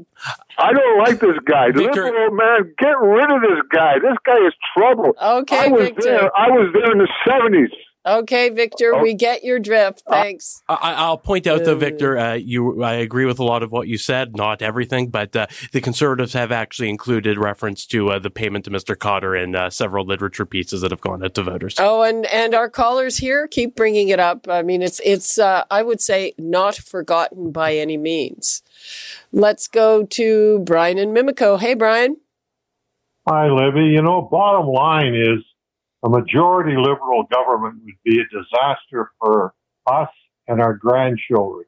I 0.58 0.72
don't 0.72 0.98
like 0.98 1.20
this 1.20 1.38
guy. 1.46 1.70
The 1.72 1.84
Victor- 1.84 2.04
liberal 2.04 2.30
man, 2.32 2.74
get 2.78 2.98
rid 3.00 3.30
of 3.30 3.40
this 3.42 3.60
guy. 3.72 3.94
This 3.98 4.16
guy 4.26 4.36
is 4.46 4.52
trouble. 4.76 5.14
okay, 5.20 5.58
I 5.58 5.68
was 5.68 5.80
Victor. 5.88 6.02
there. 6.02 6.36
I 6.38 6.50
was 6.50 6.70
there 6.74 6.92
in 6.92 6.98
the 6.98 7.08
seventies. 7.26 7.70
Okay, 8.06 8.50
Victor, 8.50 8.94
Oh. 8.94 9.00
we 9.02 9.14
get 9.14 9.42
your 9.44 9.58
drift. 9.58 10.02
Thanks. 10.06 10.62
I, 10.68 10.92
I'll 10.92 11.16
point 11.16 11.46
out, 11.46 11.64
though, 11.64 11.72
Uh, 11.72 11.76
Victor, 11.76 12.18
uh, 12.18 12.34
you, 12.34 12.82
I 12.82 12.96
agree 12.96 13.24
with 13.24 13.38
a 13.38 13.44
lot 13.44 13.62
of 13.62 13.72
what 13.72 13.88
you 13.88 13.96
said, 13.96 14.36
not 14.36 14.60
everything, 14.60 15.08
but 15.08 15.34
uh, 15.34 15.46
the 15.72 15.80
Conservatives 15.80 16.34
have 16.34 16.52
actually 16.52 16.90
included 16.90 17.38
reference 17.38 17.86
to 17.86 18.10
uh, 18.10 18.18
the 18.18 18.28
payment 18.28 18.66
to 18.66 18.70
Mr. 18.70 18.94
Khadr 18.94 19.42
in 19.42 19.56
uh, 19.56 19.70
several 19.70 20.04
literature 20.04 20.44
pieces 20.44 20.82
that 20.82 20.90
have 20.90 21.00
gone 21.00 21.24
out 21.24 21.32
to 21.36 21.42
voters. 21.44 21.76
Oh, 21.78 22.02
and 22.02 22.26
and 22.26 22.54
our 22.54 22.68
callers 22.68 23.16
here 23.16 23.48
keep 23.48 23.74
bringing 23.74 24.10
it 24.10 24.20
up. 24.20 24.48
I 24.50 24.60
mean, 24.60 24.82
it's 24.82 25.00
it's 25.02 25.38
uh, 25.38 25.64
I 25.70 25.82
would 25.82 26.02
say 26.02 26.34
not 26.36 26.74
forgotten 26.76 27.52
by 27.52 27.74
any 27.76 27.96
means. 27.96 28.60
Let's 29.32 29.68
go 29.68 30.04
to 30.04 30.58
Brian 30.60 30.98
and 30.98 31.16
Mimico. 31.16 31.58
Hey, 31.58 31.74
Brian. 31.74 32.16
Hi, 33.28 33.48
Libby. 33.48 33.86
You 33.86 34.02
know, 34.02 34.22
bottom 34.22 34.66
line 34.66 35.14
is 35.14 35.44
a 36.04 36.08
majority 36.08 36.76
liberal 36.76 37.24
government 37.24 37.82
would 37.84 37.94
be 38.04 38.20
a 38.20 38.24
disaster 38.24 39.10
for 39.18 39.54
us 39.86 40.10
and 40.46 40.60
our 40.60 40.74
grandchildren. 40.74 41.64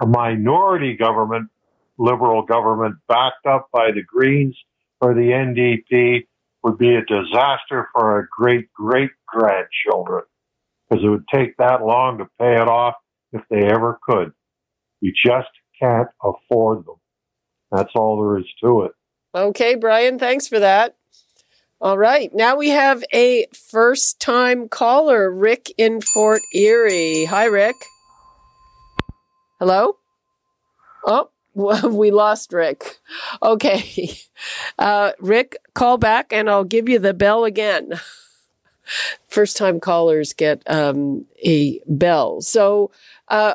A 0.00 0.06
minority 0.06 0.96
government, 0.96 1.48
liberal 1.96 2.42
government 2.42 2.96
backed 3.08 3.46
up 3.46 3.68
by 3.72 3.92
the 3.92 4.02
Greens 4.02 4.56
or 5.00 5.14
the 5.14 5.20
NDP 5.30 6.26
would 6.62 6.78
be 6.78 6.96
a 6.96 7.04
disaster 7.04 7.88
for 7.92 8.12
our 8.12 8.28
great 8.36 8.72
great 8.72 9.10
grandchildren 9.26 10.24
because 10.88 11.04
it 11.04 11.08
would 11.08 11.28
take 11.32 11.56
that 11.58 11.82
long 11.82 12.18
to 12.18 12.24
pay 12.40 12.54
it 12.60 12.68
off 12.68 12.94
if 13.32 13.42
they 13.50 13.62
ever 13.62 13.98
could. 14.02 14.32
We 15.00 15.14
just 15.24 15.48
can't 15.80 16.08
afford 16.22 16.86
them. 16.86 16.96
That's 17.70 17.92
all 17.94 18.20
there 18.20 18.38
is 18.38 18.46
to 18.62 18.82
it. 18.82 18.92
Okay, 19.34 19.74
Brian. 19.74 20.18
Thanks 20.18 20.48
for 20.48 20.58
that. 20.58 20.96
All 21.78 21.98
right, 21.98 22.34
now 22.34 22.56
we 22.56 22.70
have 22.70 23.04
a 23.12 23.46
first 23.52 24.18
time 24.18 24.66
caller, 24.68 25.30
Rick 25.30 25.72
in 25.76 26.00
Fort 26.00 26.40
Erie. 26.54 27.26
Hi, 27.26 27.44
Rick. 27.44 27.76
Hello. 29.58 29.98
Oh, 31.04 31.30
we 31.54 32.10
lost 32.10 32.52
Rick. 32.52 32.98
Okay. 33.42 34.18
Uh, 34.78 35.12
Rick, 35.18 35.56
call 35.72 35.96
back 35.96 36.30
and 36.30 36.50
I'll 36.50 36.62
give 36.62 36.90
you 36.90 36.98
the 36.98 37.14
bell 37.14 37.46
again. 37.46 37.94
First 39.28 39.56
time 39.56 39.80
callers 39.80 40.34
get 40.34 40.62
um, 40.70 41.24
a 41.42 41.80
bell. 41.86 42.42
So, 42.42 42.90
uh, 43.28 43.54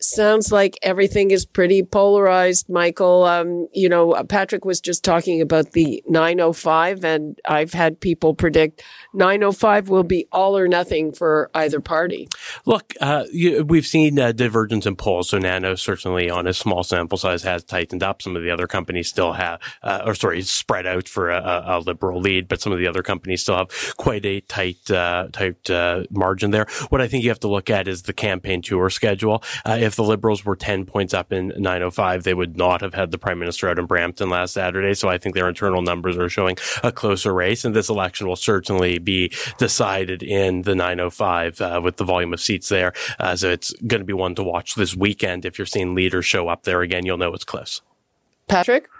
sounds 0.00 0.52
like 0.52 0.78
everything 0.82 1.30
is 1.30 1.44
pretty 1.44 1.82
polarized, 1.82 2.68
Michael. 2.68 3.24
Um, 3.24 3.68
you 3.72 3.88
know, 3.88 4.14
Patrick 4.28 4.64
was 4.64 4.80
just 4.80 5.04
talking 5.04 5.40
about 5.40 5.72
the 5.72 6.02
905, 6.06 7.04
and 7.04 7.38
I've 7.46 7.72
had 7.72 8.00
people 8.00 8.34
predict 8.34 8.82
905 9.14 9.88
will 9.88 10.04
be 10.04 10.26
all 10.32 10.56
or 10.56 10.68
nothing 10.68 11.12
for 11.12 11.50
either 11.54 11.80
party. 11.80 12.28
Look, 12.64 12.94
uh, 13.00 13.24
you, 13.32 13.64
we've 13.64 13.86
seen 13.86 14.18
uh, 14.18 14.32
divergence 14.32 14.86
in 14.86 14.96
polls. 14.96 15.30
So 15.30 15.38
Nanos 15.38 15.82
certainly 15.82 16.30
on 16.30 16.46
a 16.46 16.54
small 16.54 16.84
sample 16.84 17.18
size 17.18 17.42
has 17.42 17.64
tightened 17.64 18.02
up. 18.02 18.22
Some 18.22 18.36
of 18.36 18.42
the 18.42 18.50
other 18.50 18.66
companies 18.66 19.08
still 19.08 19.32
have, 19.32 19.60
uh, 19.82 20.02
or 20.04 20.14
sorry, 20.14 20.42
spread 20.42 20.86
out 20.86 21.08
for 21.08 21.30
a, 21.30 21.64
a, 21.66 21.78
liberal 21.78 22.20
lead, 22.20 22.48
but 22.48 22.60
some 22.60 22.72
of 22.72 22.78
the 22.78 22.86
other 22.86 23.02
companies 23.02 23.42
still 23.42 23.56
have 23.56 23.96
quite 23.96 24.26
a 24.26 24.40
tight, 24.40 24.90
uh, 24.90 25.28
tight 25.32 25.70
uh, 25.70 26.04
margin 26.10 26.50
there. 26.50 26.66
What 26.90 27.00
I 27.00 27.08
think 27.08 27.24
you 27.24 27.30
have 27.30 27.40
to 27.40 27.48
look 27.48 27.70
at 27.70 27.88
is 27.88 28.02
the 28.02 28.12
campaign 28.12 28.62
tour 28.62 28.90
schedule. 28.90 29.42
If 29.88 29.96
the 29.96 30.04
Liberals 30.04 30.44
were 30.44 30.54
10 30.54 30.84
points 30.84 31.14
up 31.14 31.32
in 31.32 31.48
905, 31.56 32.22
they 32.22 32.34
would 32.34 32.58
not 32.58 32.82
have 32.82 32.92
had 32.92 33.10
the 33.10 33.16
Prime 33.16 33.38
Minister 33.38 33.70
out 33.70 33.78
in 33.78 33.86
Brampton 33.86 34.28
last 34.28 34.52
Saturday. 34.52 34.92
So 34.92 35.08
I 35.08 35.16
think 35.16 35.34
their 35.34 35.48
internal 35.48 35.80
numbers 35.80 36.18
are 36.18 36.28
showing 36.28 36.58
a 36.82 36.92
closer 36.92 37.32
race. 37.32 37.64
And 37.64 37.74
this 37.74 37.88
election 37.88 38.28
will 38.28 38.36
certainly 38.36 38.98
be 38.98 39.32
decided 39.56 40.22
in 40.22 40.60
the 40.62 40.74
905 40.74 41.60
uh, 41.62 41.80
with 41.82 41.96
the 41.96 42.04
volume 42.04 42.34
of 42.34 42.40
seats 42.42 42.68
there. 42.68 42.92
Uh, 43.18 43.34
so 43.34 43.48
it's 43.48 43.72
going 43.86 44.02
to 44.02 44.04
be 44.04 44.12
one 44.12 44.34
to 44.34 44.42
watch 44.42 44.74
this 44.74 44.94
weekend. 44.94 45.46
If 45.46 45.58
you're 45.58 45.64
seeing 45.64 45.94
leaders 45.94 46.26
show 46.26 46.48
up 46.48 46.64
there 46.64 46.82
again, 46.82 47.06
you'll 47.06 47.16
know 47.16 47.32
it's 47.32 47.44
close. 47.44 47.80
Patrick? 48.46 48.90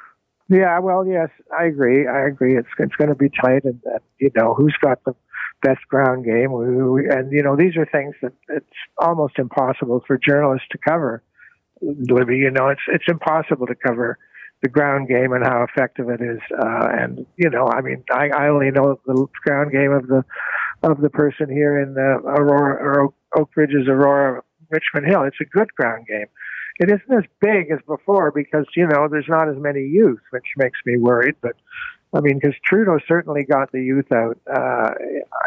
Yeah, 0.48 0.78
well, 0.78 1.06
yes, 1.06 1.28
I 1.58 1.66
agree. 1.66 2.06
I 2.06 2.26
agree. 2.26 2.56
It's 2.56 2.68
it's 2.78 2.96
going 2.96 3.10
to 3.10 3.14
be 3.14 3.28
tight, 3.28 3.64
and, 3.64 3.78
and 3.84 4.00
you 4.18 4.30
know 4.34 4.54
who's 4.54 4.74
got 4.80 5.04
the 5.04 5.14
best 5.62 5.80
ground 5.88 6.24
game, 6.24 6.52
and 6.52 7.32
you 7.32 7.42
know 7.42 7.56
these 7.56 7.76
are 7.76 7.86
things 7.86 8.14
that 8.22 8.32
it's 8.48 8.66
almost 8.98 9.38
impossible 9.38 10.02
for 10.06 10.18
journalists 10.18 10.68
to 10.72 10.78
cover. 10.78 11.22
Libby, 11.80 12.36
you 12.36 12.50
know, 12.50 12.68
it's 12.68 12.80
it's 12.88 13.08
impossible 13.08 13.66
to 13.66 13.74
cover 13.74 14.18
the 14.62 14.68
ground 14.68 15.08
game 15.08 15.32
and 15.32 15.44
how 15.44 15.64
effective 15.64 16.08
it 16.08 16.20
is. 16.20 16.40
Uh, 16.52 16.88
and 16.92 17.26
you 17.36 17.50
know, 17.50 17.68
I 17.68 17.80
mean, 17.80 18.04
I, 18.10 18.28
I 18.28 18.48
only 18.48 18.70
know 18.70 19.00
the 19.06 19.26
ground 19.44 19.72
game 19.72 19.92
of 19.92 20.06
the 20.06 20.24
of 20.82 21.00
the 21.00 21.10
person 21.10 21.48
here 21.50 21.80
in 21.80 21.94
the 21.94 22.20
Aurora 22.24 22.74
or 22.82 23.00
Oak, 23.00 23.14
Oak 23.36 23.50
Ridges, 23.56 23.88
Aurora, 23.88 24.42
Richmond 24.70 25.06
Hill. 25.06 25.22
It's 25.24 25.40
a 25.40 25.44
good 25.44 25.74
ground 25.74 26.06
game. 26.06 26.26
It 26.80 26.90
isn't 26.90 27.12
as 27.12 27.24
big 27.40 27.72
as 27.72 27.80
before 27.86 28.30
because 28.30 28.66
you 28.76 28.86
know 28.86 29.08
there's 29.10 29.28
not 29.28 29.48
as 29.48 29.56
many 29.56 29.80
youth, 29.80 30.20
which 30.30 30.46
makes 30.56 30.78
me 30.86 30.96
worried. 30.98 31.34
But 31.40 31.56
I 32.14 32.20
mean, 32.20 32.38
because 32.40 32.56
Trudeau 32.64 32.98
certainly 33.06 33.44
got 33.44 33.70
the 33.70 33.82
youth 33.82 34.10
out, 34.12 34.38
uh, 34.50 34.90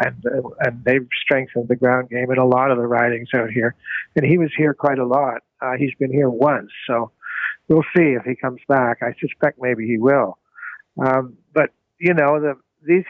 and 0.04 0.24
and 0.60 0.84
they've 0.86 1.08
strengthened 1.24 1.67
the 1.67 1.76
ground 1.76 2.10
game 2.10 2.32
in 2.32 2.38
a 2.38 2.45
lot 2.45 2.69
of 2.69 2.78
the 2.78 2.86
ridings 2.86 3.30
out 3.34 3.50
here. 3.50 3.76
And 4.15 4.26
he 4.26 4.38
was 4.38 4.52
here 4.56 4.74
quite 4.74 5.00
a 5.00 5.06
lot. 5.06 5.41
Uh, 5.60 5.74
he's 5.78 5.93
been 6.00 6.12
here 6.12 6.30
once, 6.30 6.69
so 6.86 7.12
we'll 7.67 7.86
see 7.95 8.13
if 8.13 8.24
he 8.26 8.36
comes 8.36 8.60
back. 8.67 9.00
I 9.02 9.13
suspect 9.19 9.60
maybe 9.60 9.88
he 9.88 9.97
will. 9.97 10.38
Um, 11.04 11.38
but 11.54 11.71
you 12.00 12.13
know, 12.13 12.39
the 12.39 12.56
these 12.86 13.06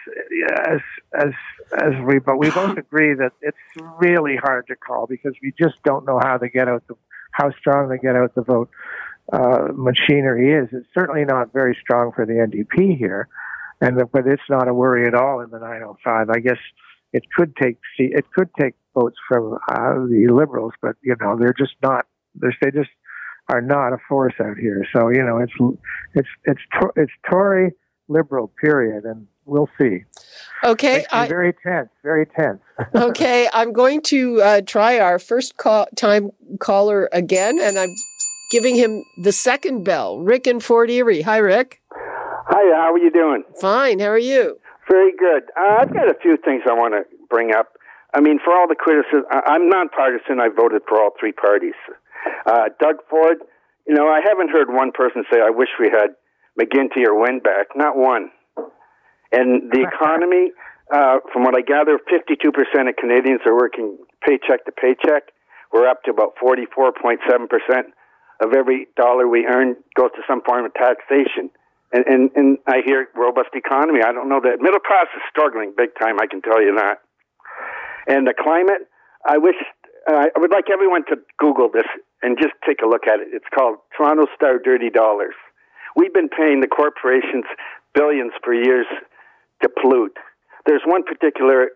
as 0.67 0.79
as 1.13 1.33
as 1.81 1.93
we 2.05 2.19
but 2.19 2.37
we 2.37 2.49
both 2.51 2.77
agree 2.77 3.13
that 3.15 3.31
it's 3.41 3.57
really 3.99 4.35
hard 4.35 4.67
to 4.67 4.75
call 4.75 5.07
because 5.07 5.33
we 5.41 5.53
just 5.59 5.75
don't 5.83 6.05
know 6.05 6.19
how 6.21 6.37
they 6.37 6.49
get 6.49 6.67
out 6.67 6.83
the 6.87 6.95
how 7.31 7.51
strong 7.51 7.89
they 7.89 7.97
get 7.97 8.15
out 8.15 8.35
the 8.35 8.41
vote 8.41 8.69
uh, 9.31 9.69
machinery 9.73 10.53
is. 10.53 10.69
It's 10.71 10.87
certainly 10.93 11.25
not 11.25 11.53
very 11.53 11.77
strong 11.81 12.11
for 12.13 12.25
the 12.25 12.33
NDP 12.33 12.97
here, 12.97 13.27
and 13.79 13.97
but 14.11 14.27
it's 14.27 14.41
not 14.49 14.67
a 14.67 14.73
worry 14.73 15.07
at 15.07 15.13
all 15.13 15.41
in 15.41 15.49
the 15.49 15.59
905. 15.59 16.29
I 16.29 16.39
guess 16.39 16.57
it 17.13 17.23
could 17.35 17.55
take 17.55 17.77
it 17.97 18.25
could 18.35 18.49
take 18.59 18.75
votes 18.93 19.17
from 19.27 19.57
uh, 19.69 19.93
the 20.09 20.27
Liberals, 20.31 20.73
but 20.81 20.95
you 21.01 21.15
know 21.21 21.37
they're 21.37 21.55
just 21.57 21.75
not. 21.81 22.05
They're, 22.35 22.55
they 22.61 22.71
just 22.71 22.89
are 23.49 23.61
not 23.61 23.93
a 23.93 23.97
force 24.07 24.33
out 24.39 24.57
here. 24.57 24.85
So 24.93 25.09
you 25.09 25.23
know 25.23 25.37
it's 25.37 25.53
it's 26.13 26.29
it's 26.45 26.61
it's 26.95 27.11
Tory 27.29 27.71
Liberal 28.07 28.51
period, 28.61 29.05
and 29.05 29.27
we'll 29.45 29.69
see. 29.79 30.03
Okay, 30.63 31.05
I, 31.11 31.27
very 31.27 31.53
tense, 31.53 31.89
very 32.03 32.25
tense. 32.25 32.59
okay, 32.95 33.49
I'm 33.53 33.71
going 33.73 34.01
to 34.03 34.41
uh, 34.41 34.61
try 34.61 34.99
our 34.99 35.19
first 35.19 35.57
call, 35.57 35.87
time 35.95 36.31
caller 36.59 37.09
again, 37.11 37.59
and 37.59 37.77
I'm 37.77 37.93
giving 38.51 38.75
him 38.75 39.03
the 39.17 39.31
second 39.31 39.83
bell. 39.83 40.19
Rick 40.19 40.45
in 40.45 40.59
Fort 40.59 40.91
Erie. 40.91 41.21
Hi, 41.23 41.37
Rick. 41.37 41.81
Hi, 41.89 42.75
how 42.75 42.93
are 42.93 42.99
you 42.99 43.09
doing? 43.09 43.43
Fine. 43.59 43.99
How 43.99 44.07
are 44.07 44.19
you? 44.19 44.59
Very 44.89 45.15
good. 45.17 45.43
Uh, 45.57 45.77
I've 45.79 45.93
got 45.93 46.11
a 46.11 46.15
few 46.21 46.37
things 46.43 46.63
I 46.69 46.73
want 46.73 46.93
to 46.93 47.03
bring 47.29 47.55
up. 47.55 47.79
I 48.13 48.19
mean, 48.19 48.39
for 48.43 48.51
all 48.53 48.67
the 48.67 48.75
criticism, 48.75 49.23
I'm 49.31 49.69
nonpartisan. 49.69 50.41
I 50.41 50.49
voted 50.49 50.81
for 50.87 50.99
all 51.01 51.11
three 51.17 51.31
parties. 51.31 51.79
Uh, 52.45 52.67
Doug 52.79 52.97
Ford, 53.09 53.37
you 53.87 53.95
know, 53.95 54.07
I 54.07 54.19
haven't 54.19 54.49
heard 54.51 54.67
one 54.67 54.91
person 54.91 55.23
say, 55.31 55.39
I 55.39 55.49
wish 55.49 55.69
we 55.79 55.89
had 55.89 56.11
McGuinty 56.59 57.07
or 57.07 57.15
Wynne 57.15 57.39
back. 57.39 57.67
Not 57.73 57.95
one. 57.95 58.31
And 59.31 59.71
the 59.71 59.87
economy, 59.87 60.51
uh, 60.93 61.23
from 61.31 61.43
what 61.43 61.55
I 61.55 61.61
gather, 61.61 61.97
52% 62.11 62.51
of 62.89 62.95
Canadians 62.99 63.39
are 63.45 63.55
working 63.55 63.97
paycheck 64.27 64.65
to 64.65 64.73
paycheck. 64.73 65.31
We're 65.71 65.87
up 65.87 66.03
to 66.03 66.11
about 66.11 66.35
44.7% 66.43 67.95
of 68.41 68.53
every 68.53 68.87
dollar 68.97 69.27
we 69.27 69.45
earn 69.45 69.75
goes 69.95 70.11
to 70.15 70.21
some 70.27 70.41
form 70.41 70.65
of 70.65 70.73
taxation. 70.73 71.49
And, 71.93 72.05
and, 72.07 72.31
and 72.35 72.57
I 72.67 72.81
hear 72.85 73.07
robust 73.15 73.49
economy. 73.53 73.99
I 74.01 74.11
don't 74.11 74.29
know 74.29 74.39
that 74.41 74.59
middle 74.59 74.79
class 74.79 75.07
is 75.15 75.21
struggling 75.29 75.73
big 75.77 75.89
time. 75.99 76.19
I 76.19 76.27
can 76.27 76.41
tell 76.41 76.61
you 76.61 76.75
that. 76.75 77.01
And 78.07 78.25
the 78.25 78.33
climate, 78.33 78.87
I 79.27 79.37
wish, 79.37 79.55
uh, 80.09 80.25
I 80.35 80.39
would 80.39 80.51
like 80.51 80.65
everyone 80.71 81.05
to 81.05 81.17
Google 81.37 81.69
this 81.71 81.85
and 82.23 82.37
just 82.37 82.53
take 82.65 82.81
a 82.81 82.87
look 82.87 83.07
at 83.07 83.19
it. 83.19 83.27
It's 83.31 83.45
called 83.53 83.77
Toronto 83.95 84.25
Star 84.35 84.57
Dirty 84.57 84.89
Dollars. 84.89 85.35
We've 85.95 86.13
been 86.13 86.29
paying 86.29 86.61
the 86.61 86.67
corporations 86.67 87.45
billions 87.93 88.31
for 88.43 88.53
years 88.53 88.87
to 89.61 89.69
pollute. 89.69 90.17
There's 90.65 90.81
one 90.85 91.03
particular 91.03 91.71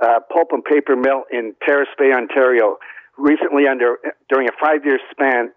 uh, 0.00 0.20
pulp 0.32 0.48
and 0.52 0.64
paper 0.64 0.94
mill 0.94 1.24
in 1.32 1.54
Terrace 1.66 1.88
Bay, 1.98 2.12
Ontario. 2.12 2.76
Recently, 3.18 3.66
under 3.66 3.96
during 4.28 4.46
a 4.48 4.52
five-year 4.62 5.00
span, 5.10 5.50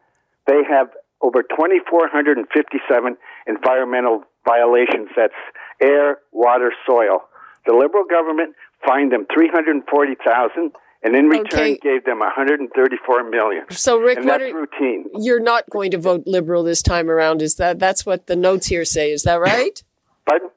they 0.50 0.64
have 0.68 0.90
over 1.22 1.44
2,457 1.44 3.18
environmental 3.46 4.24
violations. 4.48 5.10
That's 5.16 5.34
air, 5.82 6.18
water, 6.32 6.74
soil. 6.88 7.22
The 7.68 7.74
Liberal 7.74 8.06
government 8.10 8.56
fined 8.86 9.12
them 9.12 9.28
340,000 9.34 10.72
and 11.02 11.16
in 11.16 11.28
return 11.28 11.60
okay. 11.60 11.78
gave 11.82 12.04
them 12.06 12.20
134 12.20 13.30
million. 13.30 13.64
So 13.70 14.00
Rick, 14.00 14.24
what 14.24 14.42
are, 14.42 14.54
routine. 14.54 15.06
You're 15.16 15.40
not 15.40 15.70
going 15.70 15.92
to 15.92 15.98
vote 15.98 16.24
liberal 16.26 16.64
this 16.64 16.82
time 16.82 17.10
around. 17.10 17.42
Is 17.42 17.56
that 17.56 17.80
that's 17.80 18.06
what 18.06 18.28
the 18.28 18.36
notes 18.36 18.68
here 18.68 18.86
say? 18.86 19.12
Is 19.12 19.24
that 19.24 19.40
right? 19.40 19.82
Pardon? 20.28 20.50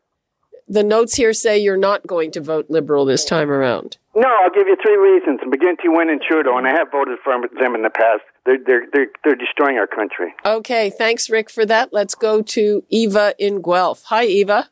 The 0.69 0.83
notes 0.83 1.15
here 1.15 1.33
say 1.33 1.59
you're 1.59 1.77
not 1.77 2.07
going 2.07 2.31
to 2.33 2.41
vote 2.41 2.67
liberal 2.71 3.05
this 3.05 3.25
time 3.25 3.51
around. 3.51 3.99
No, 4.15 4.29
I'll 4.43 4.51
give 4.51 4.67
you 4.67 4.77
three 4.83 4.97
reasons. 4.97 5.41
McGuinty, 5.41 5.87
Wynne, 5.87 6.11
and 6.11 6.21
Trudeau, 6.21 6.57
and 6.57 6.67
I 6.67 6.71
have 6.71 6.91
voted 6.91 7.19
for 7.23 7.35
them 7.61 7.75
in 7.75 7.83
the 7.83 7.91
past. 7.91 8.23
They're, 8.45 8.59
they're, 8.67 8.87
they're, 8.93 9.07
they're 9.25 9.37
destroying 9.37 9.79
our 9.79 9.87
country. 9.87 10.35
Okay, 10.45 10.91
thanks, 10.91 11.31
Rick, 11.31 11.49
for 11.51 11.65
that. 11.67 11.93
Let's 11.93 12.15
go 12.15 12.43
to 12.43 12.85
Eva 12.89 13.35
in 13.39 13.63
Guelph. 13.63 14.05
Hi, 14.05 14.25
Eva. 14.25 14.69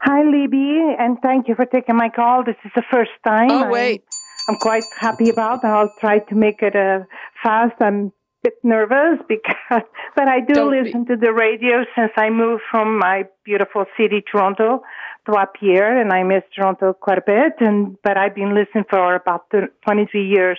Hi, 0.00 0.22
Libby, 0.22 0.94
and 0.98 1.18
thank 1.22 1.48
you 1.48 1.54
for 1.54 1.64
taking 1.66 1.96
my 1.96 2.08
call. 2.08 2.44
This 2.44 2.56
is 2.64 2.70
the 2.76 2.84
first 2.90 3.10
time. 3.26 3.50
Oh, 3.50 3.68
wait. 3.70 4.04
I'm, 4.48 4.54
I'm 4.54 4.60
quite 4.60 4.84
happy 4.96 5.30
about. 5.30 5.64
I'll 5.64 5.92
try 5.98 6.20
to 6.20 6.34
make 6.34 6.62
it 6.62 6.76
uh, 6.76 7.04
fast. 7.42 7.74
I'm 7.80 8.06
a 8.06 8.10
bit 8.44 8.54
nervous 8.62 9.18
because, 9.28 9.82
but 10.16 10.28
I 10.28 10.40
do 10.40 10.54
Don't 10.54 10.70
listen 10.70 11.04
be. 11.04 11.14
to 11.14 11.16
the 11.16 11.32
radio 11.32 11.84
since 11.96 12.12
I 12.16 12.30
moved 12.30 12.62
from 12.70 12.98
my 12.98 13.24
beautiful 13.44 13.86
city, 13.96 14.22
Toronto, 14.30 14.82
to 15.24 15.32
up 15.32 15.54
here, 15.58 15.98
and 16.00 16.12
I 16.12 16.22
miss 16.22 16.44
Toronto 16.54 16.92
quite 16.92 17.18
a 17.18 17.24
bit. 17.26 17.54
And 17.60 17.96
but 18.04 18.16
I've 18.16 18.34
been 18.34 18.54
listening 18.54 18.84
for 18.88 19.14
about 19.16 19.50
23 19.50 20.28
years 20.28 20.58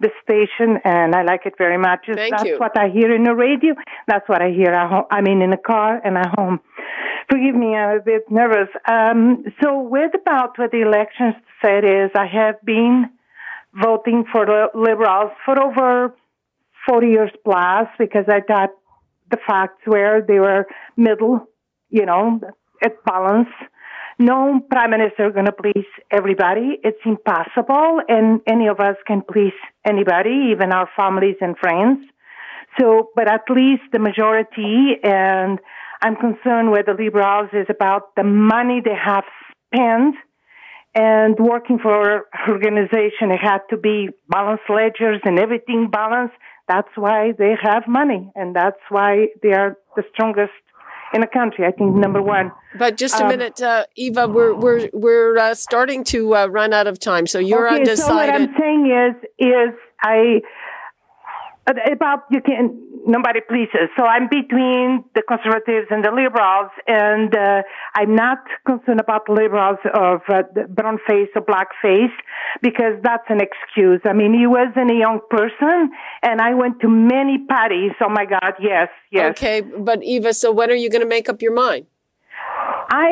the 0.00 0.10
station, 0.22 0.78
and 0.84 1.14
I 1.14 1.22
like 1.22 1.46
it 1.46 1.54
very 1.58 1.78
much. 1.78 2.06
Thank 2.06 2.30
That's 2.30 2.44
you. 2.44 2.58
what 2.58 2.78
I 2.78 2.88
hear 2.88 3.14
in 3.14 3.24
the 3.24 3.34
radio. 3.34 3.74
That's 4.06 4.28
what 4.28 4.42
I 4.42 4.50
hear 4.50 4.72
at 4.72 4.88
home. 4.88 5.04
I 5.10 5.20
mean, 5.20 5.42
in 5.42 5.50
the 5.50 5.56
car 5.56 6.00
and 6.04 6.16
at 6.18 6.34
home. 6.34 6.60
Forgive 7.30 7.54
me, 7.54 7.74
I'm 7.74 7.98
a 7.98 8.02
bit 8.02 8.30
nervous. 8.30 8.68
Um, 8.86 9.44
so, 9.62 9.80
with 9.80 10.12
about 10.14 10.58
what 10.58 10.70
the 10.72 10.82
elections 10.82 11.34
said 11.64 11.84
is, 11.84 12.10
I 12.14 12.26
have 12.26 12.56
been 12.64 13.10
voting 13.82 14.24
for 14.30 14.44
the 14.46 14.66
Liberals 14.74 15.32
for 15.44 15.60
over 15.60 16.14
40 16.88 17.06
years 17.06 17.30
plus 17.44 17.88
because 17.98 18.26
I 18.28 18.40
thought 18.40 18.70
the 19.30 19.38
facts 19.46 19.82
were 19.86 20.22
they 20.26 20.38
were 20.38 20.66
middle, 20.96 21.48
you 21.90 22.04
know, 22.04 22.40
at 22.82 23.02
balance 23.04 23.48
no 24.18 24.60
prime 24.70 24.90
minister 24.90 25.30
going 25.30 25.46
to 25.46 25.52
please 25.52 25.86
everybody. 26.10 26.78
It's 26.82 27.00
impossible, 27.04 28.00
and 28.08 28.40
any 28.46 28.68
of 28.68 28.80
us 28.80 28.96
can 29.06 29.22
please 29.22 29.52
anybody, 29.84 30.50
even 30.52 30.72
our 30.72 30.88
families 30.96 31.36
and 31.40 31.56
friends. 31.58 31.98
So, 32.78 33.10
but 33.14 33.28
at 33.28 33.42
least 33.50 33.82
the 33.92 33.98
majority, 33.98 34.96
and 35.02 35.58
I'm 36.02 36.16
concerned 36.16 36.70
with 36.70 36.86
the 36.86 36.94
liberals 36.94 37.50
is 37.52 37.66
about 37.68 38.14
the 38.16 38.24
money 38.24 38.80
they 38.84 38.94
have 38.94 39.24
spent 39.72 40.16
and 40.94 41.36
working 41.38 41.78
for 41.78 42.26
organization. 42.48 43.30
It 43.30 43.40
had 43.42 43.60
to 43.70 43.76
be 43.76 44.10
balanced 44.28 44.64
ledgers 44.68 45.20
and 45.24 45.38
everything 45.38 45.88
balanced. 45.90 46.34
That's 46.68 46.88
why 46.96 47.32
they 47.36 47.54
have 47.62 47.84
money, 47.86 48.32
and 48.34 48.56
that's 48.56 48.80
why 48.88 49.28
they 49.42 49.52
are 49.52 49.76
the 49.96 50.02
strongest 50.12 50.52
in 51.14 51.20
the 51.20 51.26
country. 51.26 51.64
I 51.64 51.70
think 51.70 51.94
number 51.94 52.20
one. 52.20 52.50
But 52.76 52.96
just 52.96 53.18
a 53.18 53.22
um, 53.22 53.28
minute, 53.28 53.62
uh, 53.62 53.86
Eva, 53.94 54.28
we're 54.28 54.52
we're 54.52 54.90
we're 54.92 55.38
uh, 55.38 55.54
starting 55.54 56.04
to 56.04 56.34
uh, 56.34 56.46
run 56.46 56.72
out 56.72 56.86
of 56.86 56.98
time, 56.98 57.26
so 57.26 57.38
you're 57.38 57.68
okay, 57.68 57.76
undecided. 57.76 58.06
So 58.06 58.14
what 58.14 58.28
I'm 58.28 58.54
saying 58.58 58.90
is, 58.90 59.46
is 59.46 59.74
I 60.02 60.42
about 61.66 62.24
you 62.30 62.40
can 62.40 62.80
nobody 63.06 63.40
pleases. 63.40 63.88
So 63.96 64.04
I'm 64.04 64.28
between 64.28 65.04
the 65.14 65.22
conservatives 65.22 65.88
and 65.90 66.04
the 66.04 66.10
liberals, 66.10 66.70
and 66.86 67.34
uh, 67.34 67.62
I'm 67.94 68.14
not 68.14 68.38
concerned 68.66 69.00
about 69.00 69.26
the 69.26 69.32
liberals 69.32 69.78
of 69.94 70.20
uh, 70.28 70.42
brown 70.68 70.98
face 71.06 71.28
or 71.34 71.42
black 71.42 71.68
face 71.82 72.14
because 72.62 72.94
that's 73.02 73.24
an 73.28 73.40
excuse. 73.40 74.00
I 74.04 74.12
mean, 74.12 74.32
he 74.32 74.46
wasn't 74.46 74.90
a 74.90 74.94
young 74.94 75.20
person, 75.30 75.90
and 76.22 76.40
I 76.40 76.54
went 76.54 76.80
to 76.80 76.88
many 76.88 77.38
parties. 77.46 77.92
Oh 78.00 78.08
my 78.08 78.24
God, 78.24 78.54
yes, 78.60 78.88
yes. 79.10 79.30
Okay, 79.32 79.60
but 79.60 80.02
Eva, 80.02 80.32
so 80.34 80.52
when 80.52 80.70
are 80.70 80.74
you 80.74 80.90
going 80.90 81.02
to 81.02 81.08
make 81.08 81.28
up 81.28 81.42
your 81.42 81.54
mind? 81.54 81.86
I 82.90 83.08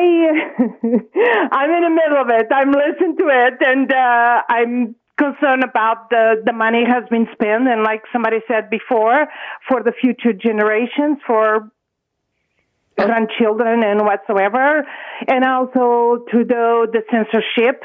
I'm 0.59 1.69
in 1.71 1.83
the 1.83 1.89
middle 1.89 2.21
of 2.21 2.29
it. 2.29 2.47
I'm 2.51 2.71
listening 2.71 3.17
to 3.17 3.25
it, 3.27 3.53
and 3.61 3.91
uh, 3.91 4.41
I'm 4.49 4.95
concern 5.17 5.63
about 5.63 6.09
the, 6.09 6.41
the 6.45 6.53
money 6.53 6.83
has 6.87 7.03
been 7.09 7.27
spent 7.33 7.67
and 7.67 7.83
like 7.83 8.03
somebody 8.11 8.37
said 8.47 8.69
before 8.69 9.27
for 9.67 9.83
the 9.83 9.91
future 9.91 10.33
generations 10.33 11.19
for 11.25 11.71
oh. 12.97 13.05
grandchildren 13.05 13.83
and 13.83 14.01
whatsoever. 14.01 14.85
And 15.27 15.43
also 15.43 16.25
to 16.31 16.43
the, 16.43 16.87
the 16.91 17.03
censorship. 17.11 17.83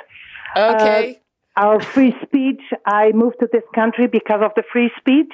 Okay. 0.56 1.16
Uh, 1.16 1.18
our 1.58 1.80
free 1.80 2.14
speech 2.22 2.60
i 2.86 3.10
moved 3.12 3.36
to 3.40 3.48
this 3.52 3.64
country 3.74 4.06
because 4.06 4.40
of 4.42 4.52
the 4.54 4.62
free 4.72 4.90
speech 4.96 5.32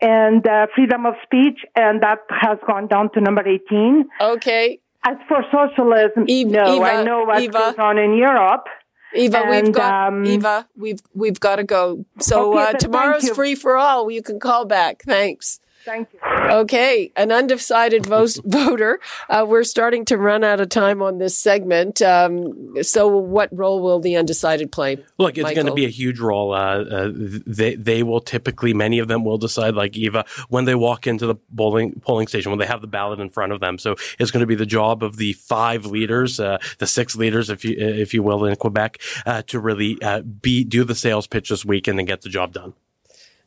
and 0.00 0.46
uh, 0.46 0.66
freedom 0.74 1.06
of 1.06 1.14
speech 1.22 1.60
and 1.76 2.02
that 2.02 2.18
has 2.28 2.58
gone 2.66 2.88
down 2.88 3.10
to 3.12 3.20
number 3.20 3.46
18 3.46 4.08
okay. 4.20 4.78
As 5.04 5.16
for 5.28 5.44
socialism 5.50 6.24
Eva, 6.28 6.50
no 6.50 6.76
Eva, 6.76 6.84
i 6.84 7.04
know 7.04 7.24
what 7.24 7.42
Eva. 7.42 7.52
goes 7.52 7.74
on 7.78 7.98
in 7.98 8.14
europe 8.14 8.66
Eva, 9.14 9.38
and, 9.38 9.66
we've 9.66 9.74
got 9.74 10.08
um, 10.08 10.24
Eva. 10.24 10.68
We've 10.76 11.00
we've 11.14 11.40
got 11.40 11.56
to 11.56 11.64
go. 11.64 12.04
So 12.20 12.58
okay, 12.58 12.72
uh, 12.72 12.78
tomorrow's 12.78 13.28
free 13.30 13.54
for 13.54 13.76
all. 13.76 14.10
You 14.10 14.22
can 14.22 14.40
call 14.40 14.64
back. 14.64 15.02
Thanks. 15.02 15.60
Thank 15.84 16.12
you. 16.12 16.20
Okay, 16.22 17.10
an 17.16 17.32
undecided 17.32 18.06
vo- 18.06 18.26
voter. 18.44 19.00
Uh, 19.28 19.44
we're 19.48 19.64
starting 19.64 20.04
to 20.06 20.16
run 20.16 20.44
out 20.44 20.60
of 20.60 20.68
time 20.68 21.02
on 21.02 21.18
this 21.18 21.36
segment. 21.36 22.00
Um, 22.00 22.82
so, 22.82 23.08
what 23.08 23.48
role 23.56 23.80
will 23.80 23.98
the 23.98 24.16
undecided 24.16 24.70
play? 24.70 24.98
Look, 25.18 25.38
it's 25.38 25.52
going 25.52 25.66
to 25.66 25.74
be 25.74 25.84
a 25.84 25.90
huge 25.90 26.20
role. 26.20 26.52
Uh, 26.52 26.84
uh, 26.84 27.10
they 27.14 27.74
they 27.74 28.02
will 28.02 28.20
typically, 28.20 28.74
many 28.74 28.98
of 28.98 29.08
them 29.08 29.24
will 29.24 29.38
decide, 29.38 29.74
like 29.74 29.96
Eva, 29.96 30.24
when 30.48 30.64
they 30.64 30.74
walk 30.74 31.06
into 31.06 31.26
the 31.26 31.34
polling 31.56 32.00
polling 32.00 32.26
station, 32.26 32.50
when 32.50 32.58
they 32.58 32.66
have 32.66 32.80
the 32.80 32.86
ballot 32.86 33.20
in 33.20 33.30
front 33.30 33.52
of 33.52 33.60
them. 33.60 33.78
So 33.78 33.96
it's 34.18 34.30
going 34.30 34.40
to 34.42 34.46
be 34.46 34.54
the 34.54 34.66
job 34.66 35.02
of 35.02 35.16
the 35.16 35.32
five 35.32 35.86
leaders, 35.86 36.38
uh, 36.38 36.58
the 36.78 36.86
six 36.86 37.16
leaders, 37.16 37.50
if 37.50 37.64
you 37.64 37.74
if 37.76 38.14
you 38.14 38.22
will, 38.22 38.44
in 38.44 38.54
Quebec, 38.56 39.00
uh, 39.26 39.42
to 39.48 39.58
really 39.58 40.00
uh, 40.02 40.20
be 40.20 40.64
do 40.64 40.84
the 40.84 40.94
sales 40.94 41.26
pitch 41.26 41.48
this 41.48 41.64
weekend 41.64 41.92
and 41.92 41.98
then 42.00 42.06
get 42.06 42.22
the 42.22 42.28
job 42.28 42.52
done. 42.52 42.74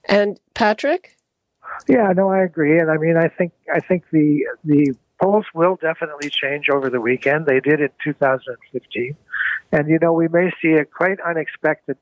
And 0.07 0.39
Patrick? 0.53 1.14
Yeah, 1.87 2.11
no, 2.15 2.29
I 2.29 2.43
agree, 2.43 2.79
and 2.79 2.89
I 2.89 2.97
mean, 2.97 3.17
I 3.17 3.27
think 3.27 3.53
I 3.73 3.79
think 3.79 4.03
the 4.11 4.45
the 4.63 4.95
polls 5.21 5.45
will 5.53 5.77
definitely 5.81 6.29
change 6.29 6.69
over 6.69 6.89
the 6.89 7.01
weekend. 7.01 7.45
They 7.45 7.59
did 7.59 7.79
in 7.79 7.89
2015, 8.03 9.15
and 9.71 9.89
you 9.89 9.99
know 10.01 10.13
we 10.13 10.27
may 10.27 10.51
see 10.61 10.73
a 10.73 10.85
quite 10.85 11.19
unexpected 11.21 11.97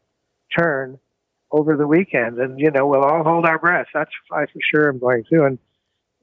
turn 0.58 1.00
over 1.52 1.78
the 1.78 1.88
weekend, 1.88 2.40
and 2.40 2.60
you 2.60 2.72
know 2.72 2.88
we'll 2.88 3.04
all 3.04 3.24
hold 3.24 3.46
our 3.46 3.60
breath. 3.60 3.88
That's 3.94 4.12
I 4.32 4.46
for 4.46 4.60
sure 4.72 4.90
am 4.90 5.00
going 5.00 5.24
to, 5.32 5.46
and 5.46 5.60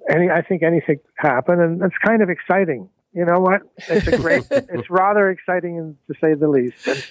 any 0.08 0.30
I 0.30 0.42
think 0.42 0.62
anything 0.62 0.98
could 0.98 1.30
happen, 1.30 1.60
and 1.60 1.82
it's 1.82 1.98
kind 2.04 2.22
of 2.22 2.30
exciting. 2.30 2.88
You 3.12 3.24
know 3.24 3.40
what? 3.40 3.62
It's 3.76 4.06
a 4.06 4.18
great. 4.18 4.44
it's 4.50 4.88
rather 4.88 5.30
exciting 5.30 5.96
to 6.06 6.14
say 6.20 6.34
the 6.34 6.48
least. 6.48 6.86
And 6.86 7.04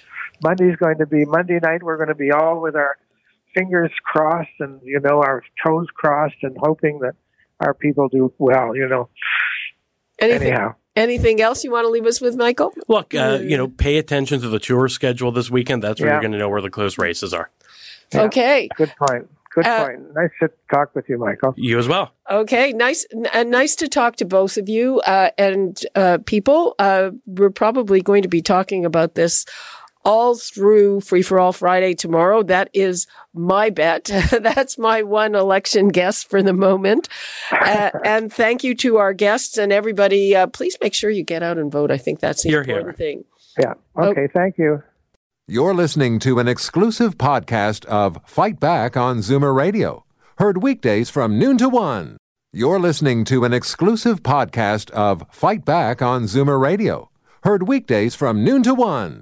Monday's 0.44 0.78
going 0.78 0.98
to 1.00 1.06
be 1.06 1.26
Monday 1.26 1.60
night. 1.62 1.84
We're 1.84 1.98
going 1.98 2.10
to 2.10 2.16
be 2.16 2.32
all 2.32 2.62
with 2.62 2.76
our 2.76 2.98
fingers 3.56 3.92
crossed 4.04 4.50
and 4.60 4.80
you 4.84 5.00
know 5.00 5.18
our 5.22 5.44
toes 5.66 5.88
crossed 5.96 6.36
and 6.44 6.56
hoping 6.62 7.00
that 7.00 7.14
our 7.60 7.74
people 7.74 8.08
do 8.10 8.34
well 8.38 8.76
you 8.76 8.88
know 8.88 9.10
Anything, 10.20 10.48
anyhow 10.50 10.76
anything 10.96 11.40
else 11.42 11.64
you 11.64 11.72
want 11.72 11.86
to 11.86 11.90
leave 11.90 12.06
us 12.06 12.20
with, 12.20 12.36
Michael? 12.36 12.74
Look, 12.90 13.16
uh, 13.16 13.40
you 13.42 13.56
know, 13.56 13.70
pay 13.70 13.98
attention 13.98 14.42
to 14.42 14.50
the 14.50 14.60
tour 14.60 14.90
schedule 14.90 15.32
this 15.32 15.50
weekend. 15.50 15.82
That's 15.82 16.02
where 16.02 16.10
Yeah. 16.10 16.16
you're 16.16 16.22
going 16.22 16.34
to 16.34 16.38
know 16.38 16.50
where 16.50 16.62
the 16.62 16.70
close 16.70 16.98
races 16.98 17.34
are. 17.34 17.50
Yeah. 18.14 18.24
Okay. 18.24 18.68
good 18.76 18.92
point 19.08 19.30
good 19.56 19.66
Uh, 19.66 19.86
point 19.86 20.14
nice 20.14 20.30
to 20.42 20.52
talk 20.72 20.94
with 20.96 21.08
you 21.08 21.18
michael 21.18 21.54
You 21.58 21.80
as 21.80 21.88
well. 21.88 22.12
Okay, 22.30 22.74
nice, 22.74 23.06
n- 23.14 23.28
uh, 23.34 23.44
nice 23.44 23.76
to 23.78 23.88
talk 23.88 24.18
to 24.18 24.26
both 24.26 24.58
of 24.58 24.68
you 24.68 25.00
uh, 25.02 25.30
and 25.38 25.80
uh, 25.96 26.18
people. 26.26 26.76
Uh, 26.80 27.12
we're 27.26 27.50
probably 27.50 28.02
going 28.02 28.22
to 28.24 28.28
be 28.30 28.42
talking 28.42 28.84
about 28.86 29.16
this 29.16 29.46
all 30.10 30.36
through 30.36 31.02
Free 31.02 31.22
for 31.22 31.40
All 31.40 31.54
Friday 31.54 31.94
tomorrow. 31.94 32.42
That 32.42 32.70
is 32.74 33.06
my 33.34 33.70
bet. 33.70 34.06
That's 34.32 34.78
my 34.78 35.04
one 35.04 35.36
election 35.36 35.90
guess 35.90 36.24
for 36.24 36.42
the 36.42 36.54
moment. 36.54 37.08
Uh, 37.52 37.92
and 38.04 38.34
thank 38.34 38.64
you 38.64 38.74
to 38.76 38.98
our 38.98 39.14
guests 39.14 39.58
and 39.58 39.72
everybody. 39.72 40.36
Uh, 40.36 40.48
please 40.48 40.78
make 40.82 40.94
sure 40.94 41.10
you 41.12 41.24
get 41.24 41.44
out 41.44 41.58
and 41.58 41.72
vote. 41.72 41.92
I 41.92 41.98
think 41.98 42.20
that's 42.20 42.44
the 42.44 42.50
Hear, 42.50 42.62
important 42.62 42.98
hear. 42.98 43.08
thing. 43.08 43.24
yeah 43.60 43.74
okay 43.98 44.28
thank 44.34 44.58
you 44.58 44.82
You're 45.48 45.74
listening 45.74 46.20
to 46.20 46.40
an 46.40 46.48
exclusive 46.48 47.18
podcast 47.18 47.86
of 47.86 48.20
Fight 48.26 48.60
Back 48.60 48.96
on 48.98 49.20
Zoomer 49.20 49.54
Radio, 49.56 50.06
heard 50.38 50.62
weekdays 50.64 51.10
from 51.10 51.38
noon 51.40 51.58
to 51.58 51.70
one. 51.70 52.18
You're 52.54 52.80
listening 52.80 53.26
to 53.26 53.46
an 53.46 53.54
exclusive 53.54 54.22
podcast 54.24 54.90
of 54.92 55.24
Fight 55.32 55.66
Back 55.66 56.02
on 56.02 56.24
Zoomer 56.24 56.60
Radio, 56.60 57.10
heard 57.44 57.68
weekdays 57.68 58.16
from 58.16 58.44
noon 58.44 58.64
to 58.64 58.74
one. 58.74 59.22